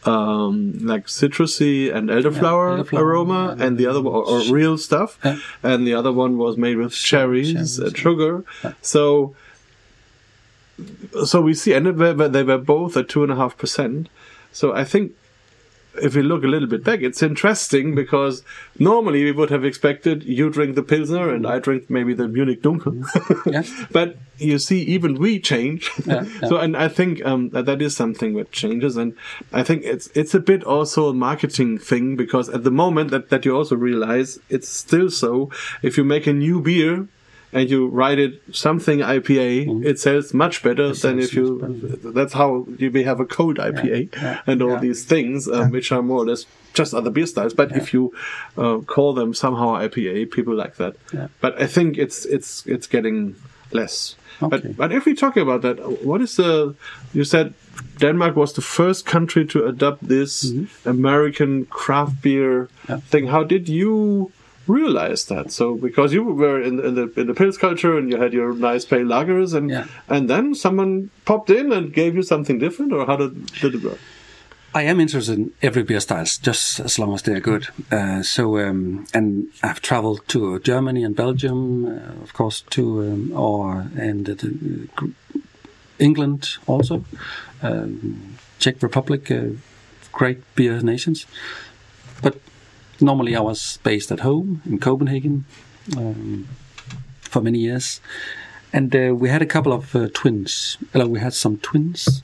um, 0.05 0.79
like 0.85 1.07
citrusy 1.07 1.94
and 1.94 2.09
elderflower, 2.09 2.83
elderflower, 2.85 2.98
aroma, 3.00 3.57
and 3.59 3.76
the 3.79 3.87
other 3.87 4.00
one, 4.00 4.14
or, 4.14 4.24
or 4.24 4.40
real 4.53 4.79
stuff, 4.79 5.18
Yeah. 5.24 5.38
and 5.62 5.87
the 5.87 5.94
other 5.94 6.11
one 6.12 6.38
was 6.38 6.57
made 6.57 6.76
with 6.76 6.92
cherries, 6.94 7.53
cherries, 7.53 7.79
and 7.79 7.96
sugar. 7.96 8.44
So, 8.81 9.35
so 11.24 11.40
we 11.42 11.55
see, 11.55 11.72
and 11.74 11.87
they 11.87 12.12
were, 12.14 12.29
they 12.29 12.42
were 12.42 12.59
both 12.59 12.96
at 12.96 13.09
two 13.09 13.22
and 13.22 13.31
a 13.31 13.37
half 13.37 13.57
percent. 13.59 14.09
So 14.53 14.72
I 14.74 14.85
think 14.85 15.12
if 15.94 16.14
we 16.14 16.22
look 16.22 16.44
a 16.44 16.46
little 16.46 16.68
bit 16.68 16.85
back, 16.85 17.00
it's 17.00 17.22
interesting 17.22 17.94
because 17.94 18.42
normally 18.79 19.24
we 19.24 19.33
would 19.33 19.50
have 19.50 19.64
expected 19.64 20.22
you 20.24 20.50
drink 20.50 20.74
the 20.74 20.83
Pilsner 20.83 21.33
and 21.33 21.46
I 21.46 21.59
drink 21.59 21.90
maybe 21.90 22.14
the 22.14 22.29
Munich 22.29 22.62
Dunkel. 22.62 23.05
Yeah. 23.50 23.62
but 23.90 24.16
you 24.38 24.59
see, 24.59 24.83
even 24.83 25.14
we 25.14 25.40
change. 25.40 25.90
Yeah, 26.07 26.24
yeah. 26.24 26.48
so, 26.48 26.57
and 26.59 26.76
I 26.76 26.88
think 26.88 27.24
um, 27.24 27.50
that 27.50 27.66
that 27.66 27.83
is 27.83 27.96
something 27.96 28.35
that 28.35 28.53
changes. 28.53 28.96
And 28.96 29.14
I 29.53 29.62
think 29.62 29.85
it's 29.85 30.09
it's 30.14 30.35
a 30.35 30.40
bit 30.40 30.64
also 30.64 31.09
a 31.09 31.14
marketing 31.14 31.79
thing 31.79 32.16
because 32.16 32.48
at 32.48 32.64
the 32.64 32.70
moment 32.70 33.11
that, 33.11 33.31
that 33.31 33.44
you 33.44 33.57
also 33.57 33.76
realize 33.76 34.38
it's 34.48 34.68
still 34.68 35.11
so. 35.11 35.50
If 35.83 35.96
you 35.96 36.05
make 36.05 36.26
a 36.26 36.33
new 36.33 36.61
beer, 36.61 37.09
and 37.52 37.68
you 37.70 37.88
write 37.88 38.18
it 38.18 38.40
something 38.52 39.00
IPA, 39.00 39.84
it 39.84 39.98
sells 39.98 40.32
much 40.32 40.62
better 40.62 40.92
than 40.92 41.18
if 41.18 41.34
you. 41.34 41.58
That's 42.14 42.32
how 42.32 42.66
you 42.78 42.90
may 42.90 43.02
have 43.02 43.20
a 43.20 43.26
cold 43.26 43.58
IPA 43.58 44.14
yeah, 44.14 44.40
and 44.46 44.62
all 44.62 44.70
yeah. 44.70 44.80
these 44.80 45.04
things, 45.04 45.48
um, 45.48 45.70
which 45.70 45.90
are 45.92 46.02
more 46.02 46.18
or 46.22 46.26
less 46.26 46.46
just 46.74 46.94
other 46.94 47.10
beer 47.10 47.26
styles. 47.26 47.52
But 47.54 47.72
if 47.76 47.92
you 47.92 48.12
uh, 48.56 48.78
call 48.86 49.14
them 49.14 49.34
somehow 49.34 49.74
IPA, 49.74 50.30
people 50.30 50.54
like 50.54 50.76
that. 50.76 50.94
Yeah. 51.12 51.26
But 51.40 51.60
I 51.60 51.66
think 51.66 51.98
it's 51.98 52.24
it's 52.26 52.64
it's 52.66 52.86
getting 52.86 53.34
less. 53.72 54.16
Okay. 54.42 54.56
But 54.68 54.76
but 54.76 54.92
if 54.92 55.04
we 55.04 55.14
talk 55.14 55.36
about 55.36 55.62
that, 55.62 56.04
what 56.04 56.20
is 56.22 56.36
the? 56.36 56.74
You 57.12 57.24
said 57.24 57.52
Denmark 57.98 58.36
was 58.36 58.52
the 58.52 58.62
first 58.62 59.04
country 59.06 59.44
to 59.46 59.66
adopt 59.66 60.06
this 60.08 60.52
American 60.86 61.66
craft 61.66 62.22
beer 62.22 62.68
Mm-hmm. 62.86 62.92
Yeah. 62.92 63.00
thing. 63.10 63.26
How 63.26 63.44
did 63.44 63.68
you? 63.68 64.30
Realize 64.66 65.25
that 65.27 65.51
so 65.51 65.75
because 65.75 66.12
you 66.12 66.23
were 66.23 66.61
in, 66.62 66.79
in 66.85 66.94
the 66.94 67.12
in 67.20 67.27
the 67.27 67.33
pils 67.35 67.59
culture 67.59 67.99
and 67.99 68.11
you 68.11 68.16
had 68.20 68.33
your 68.33 68.53
nice 68.55 68.85
pale 68.85 69.05
lagers 69.07 69.55
and 69.55 69.70
Yeah. 69.70 69.87
and 70.09 70.29
then 70.29 70.55
someone 70.55 71.11
popped 71.25 71.51
in 71.51 71.73
and 71.73 71.92
gave 71.92 72.14
you 72.14 72.23
something 72.23 72.59
different 72.59 72.92
or 72.92 73.07
how 73.07 73.16
did, 73.16 73.46
did 73.61 73.75
it 73.75 73.83
work 73.83 73.99
I 74.73 74.83
am 74.83 75.01
interested 75.01 75.37
in 75.37 75.51
every 75.62 75.83
beer 75.83 75.99
styles, 75.99 76.38
just 76.38 76.79
as 76.79 76.96
long 76.96 77.12
as 77.12 77.23
they 77.23 77.33
are 77.35 77.40
good. 77.40 77.66
Uh, 77.90 78.23
so, 78.23 78.57
um, 78.59 79.05
and 79.12 79.49
I've 79.64 79.81
traveled 79.81 80.20
to 80.29 80.61
Germany 80.61 81.03
and 81.03 81.16
Belgium, 81.16 81.87
uh, 81.87 82.23
of 82.23 82.33
course, 82.35 82.62
to 82.70 83.01
um, 83.01 83.33
or 83.35 83.87
and 83.99 84.29
uh, 84.29 84.35
uh, 84.35 85.09
England 85.99 86.59
also, 86.68 87.05
um, 87.62 88.37
Czech 88.61 88.81
Republic, 88.81 89.29
uh, 89.31 89.57
great 90.12 90.38
beer 90.55 90.81
nations. 90.83 91.27
But 92.23 92.37
normally, 93.00 93.36
I 93.36 93.40
was 93.40 93.78
based 93.82 94.12
at 94.12 94.20
home 94.20 94.62
in 94.66 94.78
Copenhagen 94.78 95.44
um, 95.96 96.48
for 97.20 97.42
many 97.42 97.58
years, 97.58 98.00
and 98.72 98.94
uh, 98.94 99.14
we 99.14 99.28
had 99.28 99.42
a 99.42 99.46
couple 99.46 99.72
of 99.72 99.94
uh, 99.94 100.08
twins. 100.12 100.78
Uh, 100.94 101.08
we 101.08 101.20
had 101.20 101.34
some 101.34 101.58
twins. 101.58 102.22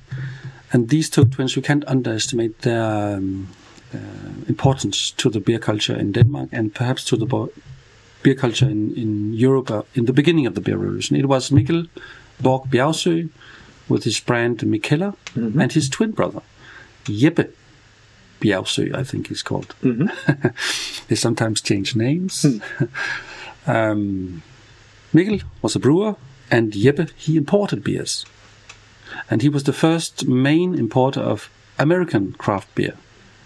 And 0.72 0.88
these 0.88 1.08
two 1.08 1.24
twins, 1.24 1.56
you 1.56 1.62
can't 1.62 1.84
underestimate 1.86 2.62
their 2.62 3.16
um, 3.16 3.48
uh, 3.94 3.98
importance 4.48 5.10
to 5.12 5.30
the 5.30 5.40
beer 5.40 5.58
culture 5.58 5.96
in 5.96 6.12
Denmark 6.12 6.48
and 6.52 6.74
perhaps 6.74 7.04
to 7.04 7.16
the 7.16 7.26
bo- 7.26 7.52
beer 8.22 8.34
culture 8.34 8.68
in, 8.68 8.94
in 8.96 9.32
Europe 9.32 9.70
uh, 9.70 9.82
in 9.94 10.06
the 10.06 10.12
beginning 10.12 10.46
of 10.46 10.54
the 10.54 10.60
beer 10.60 10.76
revolution. 10.76 11.16
It 11.16 11.26
was 11.26 11.50
Mikkel 11.50 11.88
Borg 12.40 12.70
Bjergsø 12.70 13.28
with 13.88 14.04
his 14.04 14.18
brand 14.20 14.58
Mikkeller 14.58 15.14
and 15.36 15.72
his 15.72 15.88
twin 15.88 16.10
brother, 16.10 16.42
Jeppe 17.04 17.48
Bjergsø, 18.40 18.94
I 18.94 19.04
think 19.04 19.28
he's 19.28 19.42
called. 19.42 19.74
they 21.08 21.16
sometimes 21.16 21.60
change 21.60 21.96
names. 21.96 22.44
um, 23.66 24.42
Mikkel 25.14 25.42
was 25.62 25.76
a 25.76 25.78
brewer, 25.78 26.16
and 26.50 26.72
Jeppe, 26.72 27.10
he 27.16 27.36
imported 27.36 27.82
beers 27.82 28.26
and 29.30 29.42
he 29.42 29.48
was 29.48 29.64
the 29.64 29.72
first 29.72 30.26
main 30.26 30.74
importer 30.74 31.20
of 31.20 31.50
American 31.78 32.32
craft 32.32 32.74
beer, 32.74 32.94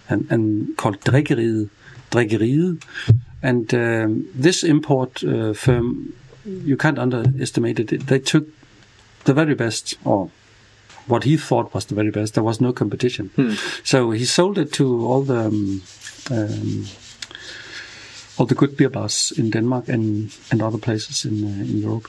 and, 0.08 0.26
and 0.30 0.76
called 0.76 1.00
Drikkeriet, 1.00 1.68
Drikkeriet. 2.10 2.82
And 3.42 3.72
um, 3.74 4.28
this 4.34 4.62
import 4.62 5.24
uh, 5.24 5.54
firm, 5.54 6.12
you 6.44 6.76
can't 6.76 6.98
underestimate 6.98 7.80
it. 7.80 8.06
They 8.06 8.18
took 8.18 8.46
the 9.24 9.34
very 9.34 9.54
best, 9.54 9.94
or 10.04 10.30
what 11.10 11.24
he 11.24 11.36
thought 11.36 11.74
was 11.74 11.84
the 11.86 11.94
very 11.94 12.10
best. 12.10 12.34
There 12.34 12.44
was 12.44 12.60
no 12.60 12.72
competition, 12.72 13.30
so 13.84 14.10
he 14.10 14.24
sold 14.24 14.58
it 14.58 14.72
to 14.72 15.06
all 15.06 15.22
the 15.22 15.46
um, 15.46 15.82
um, 16.30 16.86
all 18.36 18.46
the 18.46 18.54
good 18.54 18.76
beer 18.76 18.90
bars 18.90 19.32
in 19.36 19.50
Denmark 19.50 19.88
and 19.88 20.32
and 20.50 20.62
other 20.62 20.78
places 20.78 21.24
in 21.24 21.44
uh, 21.44 21.64
in 21.64 21.82
Europe. 21.82 22.08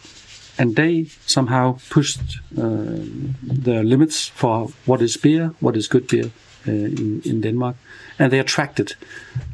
and 0.57 0.75
they 0.75 1.05
somehow 1.25 1.79
pushed 1.89 2.21
uh, 2.57 3.01
the 3.41 3.81
limits 3.83 4.27
for 4.27 4.69
what 4.85 5.01
is 5.01 5.17
beer, 5.17 5.53
what 5.59 5.75
is 5.75 5.87
good 5.87 6.07
beer 6.07 6.31
uh, 6.67 6.71
in, 6.71 7.21
in 7.25 7.41
Denmark, 7.41 7.75
and 8.19 8.31
they 8.31 8.39
attracted 8.39 8.93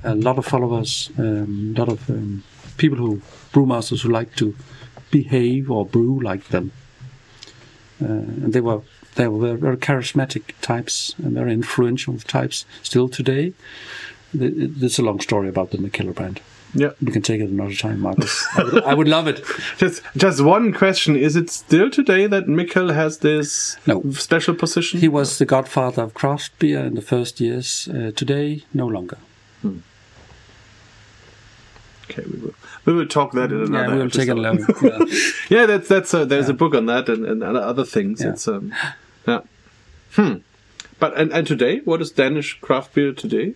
a 0.04 0.16
lot 0.16 0.38
of 0.38 0.46
followers, 0.46 1.10
a 1.18 1.22
um, 1.22 1.74
lot 1.78 1.90
of 1.90 2.10
um, 2.10 2.44
people 2.78 2.98
who 2.98 3.22
brewmasters 3.54 4.02
who 4.02 4.10
like 4.10 4.36
to 4.36 4.56
behave 5.12 5.72
or 5.72 5.86
brew 5.86 6.20
like 6.20 6.50
them. 6.50 6.72
Uh, 8.02 8.44
and 8.44 8.54
they 8.54 8.62
were 8.62 8.82
they 9.18 9.28
were 9.28 9.56
very, 9.56 9.78
charismatic 9.78 10.54
types 10.62 11.14
and 11.18 11.34
very 11.34 11.52
influential 11.52 12.18
types 12.20 12.66
still 12.82 13.10
today. 13.10 13.54
There's 14.34 15.00
a 15.00 15.04
long 15.04 15.20
story 15.20 15.50
about 15.50 15.72
the 15.72 15.78
Mikkeller 15.78 16.14
brand. 16.14 16.42
Yeah, 16.74 16.92
we 17.02 17.12
can 17.12 17.22
take 17.22 17.42
it 17.42 17.50
another 17.50 17.74
time, 17.74 18.02
Marcus. 18.02 18.46
I, 18.56 18.64
would, 18.64 18.84
I 18.84 18.94
would 18.94 19.08
love 19.08 19.28
it. 19.28 19.42
Just, 19.78 20.04
just 20.18 20.42
one 20.42 20.74
question: 20.74 21.16
Is 21.16 21.36
it 21.36 21.50
still 21.50 21.90
today 21.90 22.28
that 22.28 22.46
Mikkel 22.46 22.94
has 22.94 23.20
this 23.20 23.78
no. 23.88 24.04
special 24.12 24.54
position? 24.54 25.00
He 25.00 25.08
was 25.08 25.38
the 25.38 25.46
godfather 25.46 26.04
of 26.04 26.14
craft 26.14 26.60
beer 26.60 26.82
in 26.82 26.96
the 26.96 27.02
first 27.02 27.40
years. 27.40 27.88
Uh, 27.88 28.12
today, 28.14 28.64
no 28.74 28.86
longer. 28.86 29.18
Hmm. 29.62 29.80
Okay, 32.10 32.24
we 32.30 32.40
will 32.40 32.54
we 32.86 32.94
will 32.94 33.08
talk 33.08 33.32
that 33.34 33.52
in 33.52 33.62
another. 33.62 33.84
Yeah, 33.84 33.90
we 33.90 33.96
will 33.96 34.04
episode. 34.04 34.20
take 34.20 34.30
it 34.30 34.38
alone. 34.38 34.66
Yeah. 34.82 35.30
yeah, 35.50 35.66
that's 35.66 35.88
that's 35.88 36.14
a, 36.14 36.26
there's 36.26 36.48
yeah. 36.48 36.54
a 36.54 36.58
book 36.58 36.76
on 36.76 36.86
that 36.88 37.10
and, 37.10 37.26
and 37.26 37.44
other 37.44 37.86
things. 37.86 38.22
Yeah. 38.22 38.32
It's 38.32 38.48
um, 38.48 38.74
yeah. 39.28 39.42
Hmm. 40.14 40.36
But 41.00 41.18
and, 41.18 41.32
and 41.32 41.46
today, 41.46 41.82
what 41.86 42.02
is 42.02 42.12
Danish 42.12 42.60
craft 42.60 42.94
beer 42.94 43.14
today? 43.14 43.54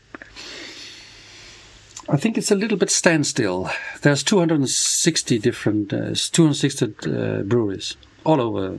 I 2.09 2.17
think 2.17 2.38
it's 2.38 2.51
a 2.51 2.55
little 2.55 2.78
bit 2.78 2.89
standstill. 2.89 3.69
There's 4.01 4.24
260 4.24 5.39
different, 5.39 5.93
uh, 5.93 6.13
260 6.13 6.86
uh, 6.86 7.43
breweries 7.43 7.95
all 8.26 8.41
over 8.41 8.76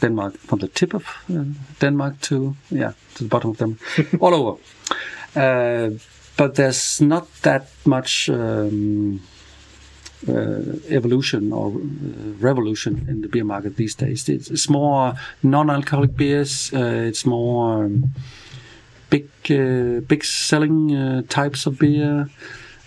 Denmark, 0.00 0.38
from 0.38 0.58
the 0.60 0.68
tip 0.68 0.94
of 0.94 1.06
uh, 1.30 1.44
Denmark 1.80 2.20
to 2.22 2.56
yeah 2.70 2.92
to 3.14 3.24
the 3.24 3.28
bottom 3.28 3.50
of 3.50 3.58
them, 3.58 3.78
all 4.20 4.34
over. 4.34 4.60
Uh, 5.36 5.90
but 6.36 6.54
there's 6.54 7.00
not 7.00 7.28
that 7.42 7.68
much 7.84 8.28
um, 8.28 9.20
evolution 10.28 11.52
or 11.52 11.68
uh, 11.68 12.32
revolution 12.38 13.06
in 13.08 13.22
the 13.22 13.28
beer 13.28 13.44
market 13.44 13.76
these 13.76 13.94
days. 13.94 14.28
It's, 14.28 14.50
it's 14.50 14.68
more 14.68 15.14
non-alcoholic 15.42 16.16
beers. 16.16 16.72
Uh, 16.72 17.06
it's 17.08 17.26
more 17.26 17.84
um, 17.84 18.12
big, 19.10 19.28
uh, 19.50 20.00
big 20.00 20.24
selling 20.24 20.94
uh, 20.94 21.22
types 21.28 21.66
of 21.66 21.78
beer. 21.78 22.28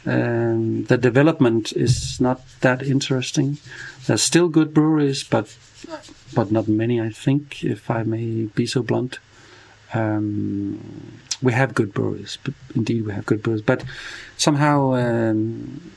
Um, 0.06 0.86
the 0.86 0.98
development 0.98 1.74
is 1.74 2.22
not 2.22 2.42
that 2.62 2.84
interesting. 2.84 3.58
There's 4.06 4.22
still 4.22 4.50
good 4.50 4.74
breweries, 4.74 5.24
but 5.24 5.56
but 6.34 6.52
not 6.52 6.68
many. 6.68 7.02
I 7.02 7.10
think, 7.10 7.64
if 7.64 7.90
I 7.90 8.04
may 8.04 8.46
be 8.56 8.66
so 8.66 8.84
blunt. 8.84 9.20
Um, 9.94 11.20
we 11.42 11.54
have 11.54 11.74
good 11.74 11.94
breweries, 11.94 12.38
but 12.44 12.54
indeed 12.76 13.06
we 13.06 13.14
have 13.14 13.26
good 13.26 13.42
breweries, 13.42 13.62
but 13.62 13.84
somehow 14.38 14.94
um, 14.94 15.92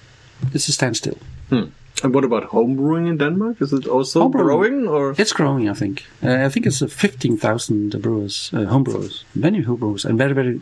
it's 0.53 0.69
a 0.69 0.73
standstill. 0.73 1.19
Hmm. 1.51 1.71
And 2.03 2.15
what 2.15 2.25
about 2.25 2.51
homebrewing 2.51 3.09
in 3.09 3.19
Denmark? 3.19 3.61
Is 3.61 3.73
it 3.73 3.87
also 3.87 4.21
home 4.21 4.31
growing, 4.31 4.87
or 4.87 5.15
it's 5.19 5.33
growing? 5.33 5.69
I 5.69 5.75
think. 5.75 6.05
Uh, 6.23 6.47
I 6.47 6.49
think 6.49 6.67
it's 6.67 6.83
uh, 6.83 6.87
fifteen 6.87 7.37
thousand 7.37 8.01
brewers, 8.01 8.51
uh, 8.53 8.65
home 8.67 8.85
brewers, 8.85 9.25
many 9.35 9.65
homebrewers, 9.65 10.05
and 10.05 10.17
very 10.19 10.33
very 10.33 10.61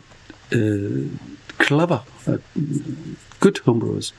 uh, 0.51 1.07
clever, 1.59 2.01
uh, 2.27 2.37
good 3.39 3.61
homebrewers. 3.65 4.13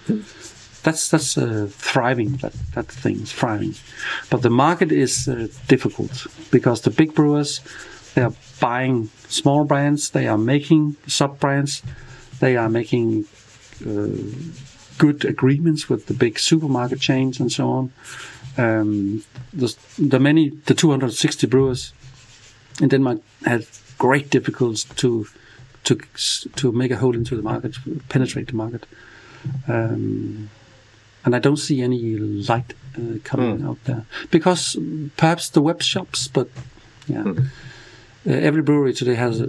That's 0.82 1.08
that's 1.10 1.36
uh, 1.36 1.66
thriving. 1.70 2.36
That 2.36 2.52
that 2.74 2.86
thing 2.86 3.22
is 3.22 3.32
thriving, 3.32 3.74
but 4.30 4.42
the 4.42 4.50
market 4.50 4.92
is 4.92 5.28
difficult 5.66 6.26
because 6.50 6.82
the 6.82 6.90
big 6.90 7.14
brewers 7.14 7.60
they 8.14 8.22
are 8.22 8.32
buying 8.60 9.10
small 9.28 9.64
brands, 9.64 10.10
they 10.10 10.26
are 10.26 10.38
making 10.38 10.96
sub 11.06 11.38
brands, 11.38 11.82
they 12.40 12.56
are 12.56 12.68
making 12.68 13.26
uh, 13.86 14.08
good 14.98 15.24
agreements 15.24 15.88
with 15.88 16.06
the 16.06 16.14
big 16.14 16.38
supermarket 16.38 17.00
chains 17.00 17.40
and 17.40 17.50
so 17.50 17.70
on. 17.70 17.92
Um, 18.56 19.24
the, 19.52 19.76
the 19.98 20.18
many, 20.18 20.50
the 20.50 20.74
260 20.74 21.46
brewers 21.46 21.92
in 22.80 22.88
Denmark 22.88 23.20
had 23.44 23.66
great 23.98 24.30
difficulties 24.30 24.84
to 24.84 25.26
to 25.84 25.96
to 26.56 26.72
make 26.72 26.90
a 26.90 26.96
hole 26.96 27.14
into 27.14 27.36
the 27.36 27.42
market, 27.42 27.76
penetrate 28.08 28.48
the 28.48 28.56
market. 28.56 28.86
Um, 29.68 30.50
and 31.24 31.36
I 31.36 31.38
don't 31.38 31.58
see 31.58 31.82
any 31.82 32.16
light 32.16 32.74
uh, 32.96 33.18
coming 33.24 33.58
mm. 33.58 33.68
out 33.68 33.84
there 33.84 34.04
because 34.30 34.76
perhaps 35.16 35.50
the 35.50 35.62
web 35.62 35.82
shops, 35.82 36.28
but 36.28 36.48
yeah. 37.06 37.22
Mm. 37.22 37.48
Uh, 38.26 38.32
every 38.32 38.62
brewery 38.62 38.92
today 38.92 39.14
has, 39.14 39.40
a, 39.40 39.48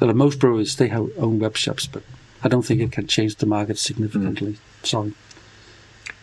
well, 0.00 0.12
most 0.14 0.38
breweries 0.38 0.76
they 0.76 0.88
have 0.88 1.08
own 1.18 1.38
web 1.38 1.56
shops, 1.56 1.86
but 1.86 2.02
I 2.42 2.48
don't 2.48 2.62
think 2.62 2.80
it 2.80 2.92
can 2.92 3.06
change 3.06 3.36
the 3.36 3.46
market 3.46 3.78
significantly. 3.78 4.52
Mm. 4.52 4.86
Sorry. 4.86 5.12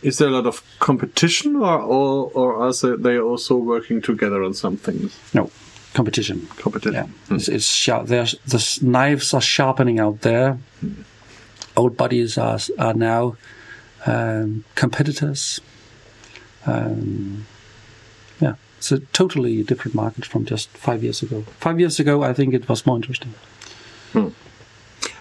Is 0.02 0.18
there 0.18 0.28
a 0.28 0.32
lot 0.32 0.46
of 0.46 0.64
competition, 0.80 1.56
or 1.56 1.80
or, 1.80 2.32
or 2.34 2.56
are 2.56 2.98
they 2.98 3.20
also 3.20 3.56
working 3.56 4.02
together 4.02 4.44
on 4.44 4.54
some 4.54 4.78
things? 4.78 5.18
No, 5.34 5.50
competition. 5.94 6.48
Competition. 6.58 6.94
Yeah, 6.94 7.08
mm. 7.30 7.36
it's, 7.36 7.48
it's 7.48 7.66
sharp. 7.66 8.08
There's 8.08 8.36
the 8.46 8.80
knives 8.82 9.34
are 9.34 9.42
sharpening 9.42 10.00
out 10.00 10.22
there. 10.22 10.60
Mm. 10.84 11.04
Old 11.76 11.98
buddies 11.98 12.38
are 12.38 12.60
are 12.78 12.94
now 12.94 13.38
um, 14.06 14.64
competitors. 14.76 15.62
Um, 16.66 17.46
it's 18.78 18.92
a 18.92 19.00
totally 19.00 19.64
different 19.64 19.96
market 19.96 20.26
from 20.26 20.46
just 20.46 20.70
five 20.70 21.04
years 21.04 21.24
ago. 21.24 21.42
Five 21.60 21.80
years 21.80 22.00
ago, 22.00 22.22
I 22.24 22.34
think 22.34 22.54
it 22.54 22.70
was 22.70 22.86
more 22.86 22.96
interesting. 22.96 23.34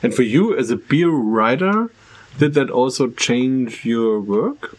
And 0.02 0.14
for 0.14 0.22
you 0.22 0.56
as 0.56 0.70
a 0.70 0.76
beer 0.76 1.10
writer, 1.10 1.90
did 2.38 2.54
that 2.54 2.70
also 2.70 3.08
change 3.10 3.84
your 3.84 4.20
work? 4.20 4.76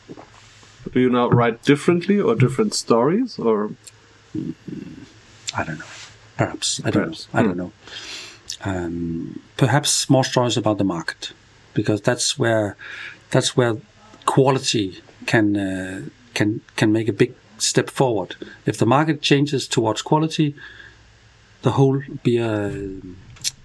Do 0.93 0.99
you 0.99 1.09
now 1.09 1.29
write 1.29 1.63
differently 1.63 2.19
or 2.19 2.35
different 2.35 2.73
stories 2.73 3.39
or? 3.39 3.71
I 5.55 5.63
don't 5.63 5.79
know. 5.79 5.85
Perhaps 6.37 6.81
I 6.85 6.91
don't 6.91 7.03
Perhaps. 7.03 7.27
know. 7.33 7.39
I 7.39 7.43
don't 7.43 7.57
know. 7.57 7.71
Um, 8.63 9.41
perhaps 9.57 10.09
more 10.09 10.23
stories 10.23 10.57
about 10.57 10.77
the 10.77 10.83
market, 10.83 11.33
because 11.73 12.01
that's 12.01 12.37
where 12.39 12.75
that's 13.31 13.57
where 13.57 13.77
quality 14.25 15.01
can 15.25 15.57
uh, 15.57 16.01
can 16.33 16.61
can 16.75 16.91
make 16.91 17.07
a 17.07 17.13
big 17.13 17.33
step 17.57 17.89
forward. 17.89 18.35
If 18.65 18.77
the 18.77 18.85
market 18.85 19.21
changes 19.21 19.67
towards 19.67 20.01
quality, 20.01 20.55
the 21.63 21.71
whole 21.71 22.01
beer 22.23 22.71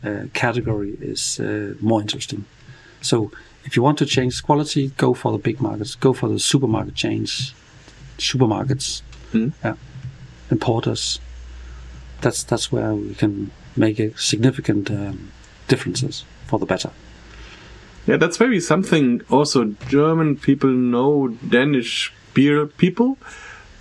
uh, 0.04 0.24
category 0.32 0.96
is 1.00 1.40
uh, 1.40 1.74
more 1.80 2.00
interesting. 2.00 2.44
So 3.00 3.30
if 3.64 3.76
you 3.76 3.82
want 3.82 3.98
to 3.98 4.06
change 4.06 4.42
quality, 4.42 4.88
go 4.96 5.14
for 5.14 5.32
the 5.32 5.38
big 5.38 5.60
markets. 5.60 5.94
Go 5.94 6.12
for 6.12 6.28
the 6.28 6.38
supermarket 6.38 6.94
chains, 6.94 7.54
supermarkets, 8.18 9.02
mm. 9.32 9.52
yeah, 9.64 9.74
importers. 10.50 11.20
That's 12.20 12.42
that's 12.44 12.70
where 12.70 12.94
we 12.94 13.14
can 13.14 13.50
make 13.76 13.98
a 13.98 14.16
significant 14.16 14.90
um, 14.90 15.32
differences 15.68 16.24
for 16.46 16.58
the 16.58 16.66
better. 16.66 16.90
Yeah, 18.06 18.16
that's 18.16 18.40
maybe 18.40 18.60
something 18.60 19.22
also 19.30 19.76
German 19.88 20.36
people 20.36 20.70
know 20.70 21.28
Danish 21.28 22.12
beer 22.34 22.66
people 22.66 23.16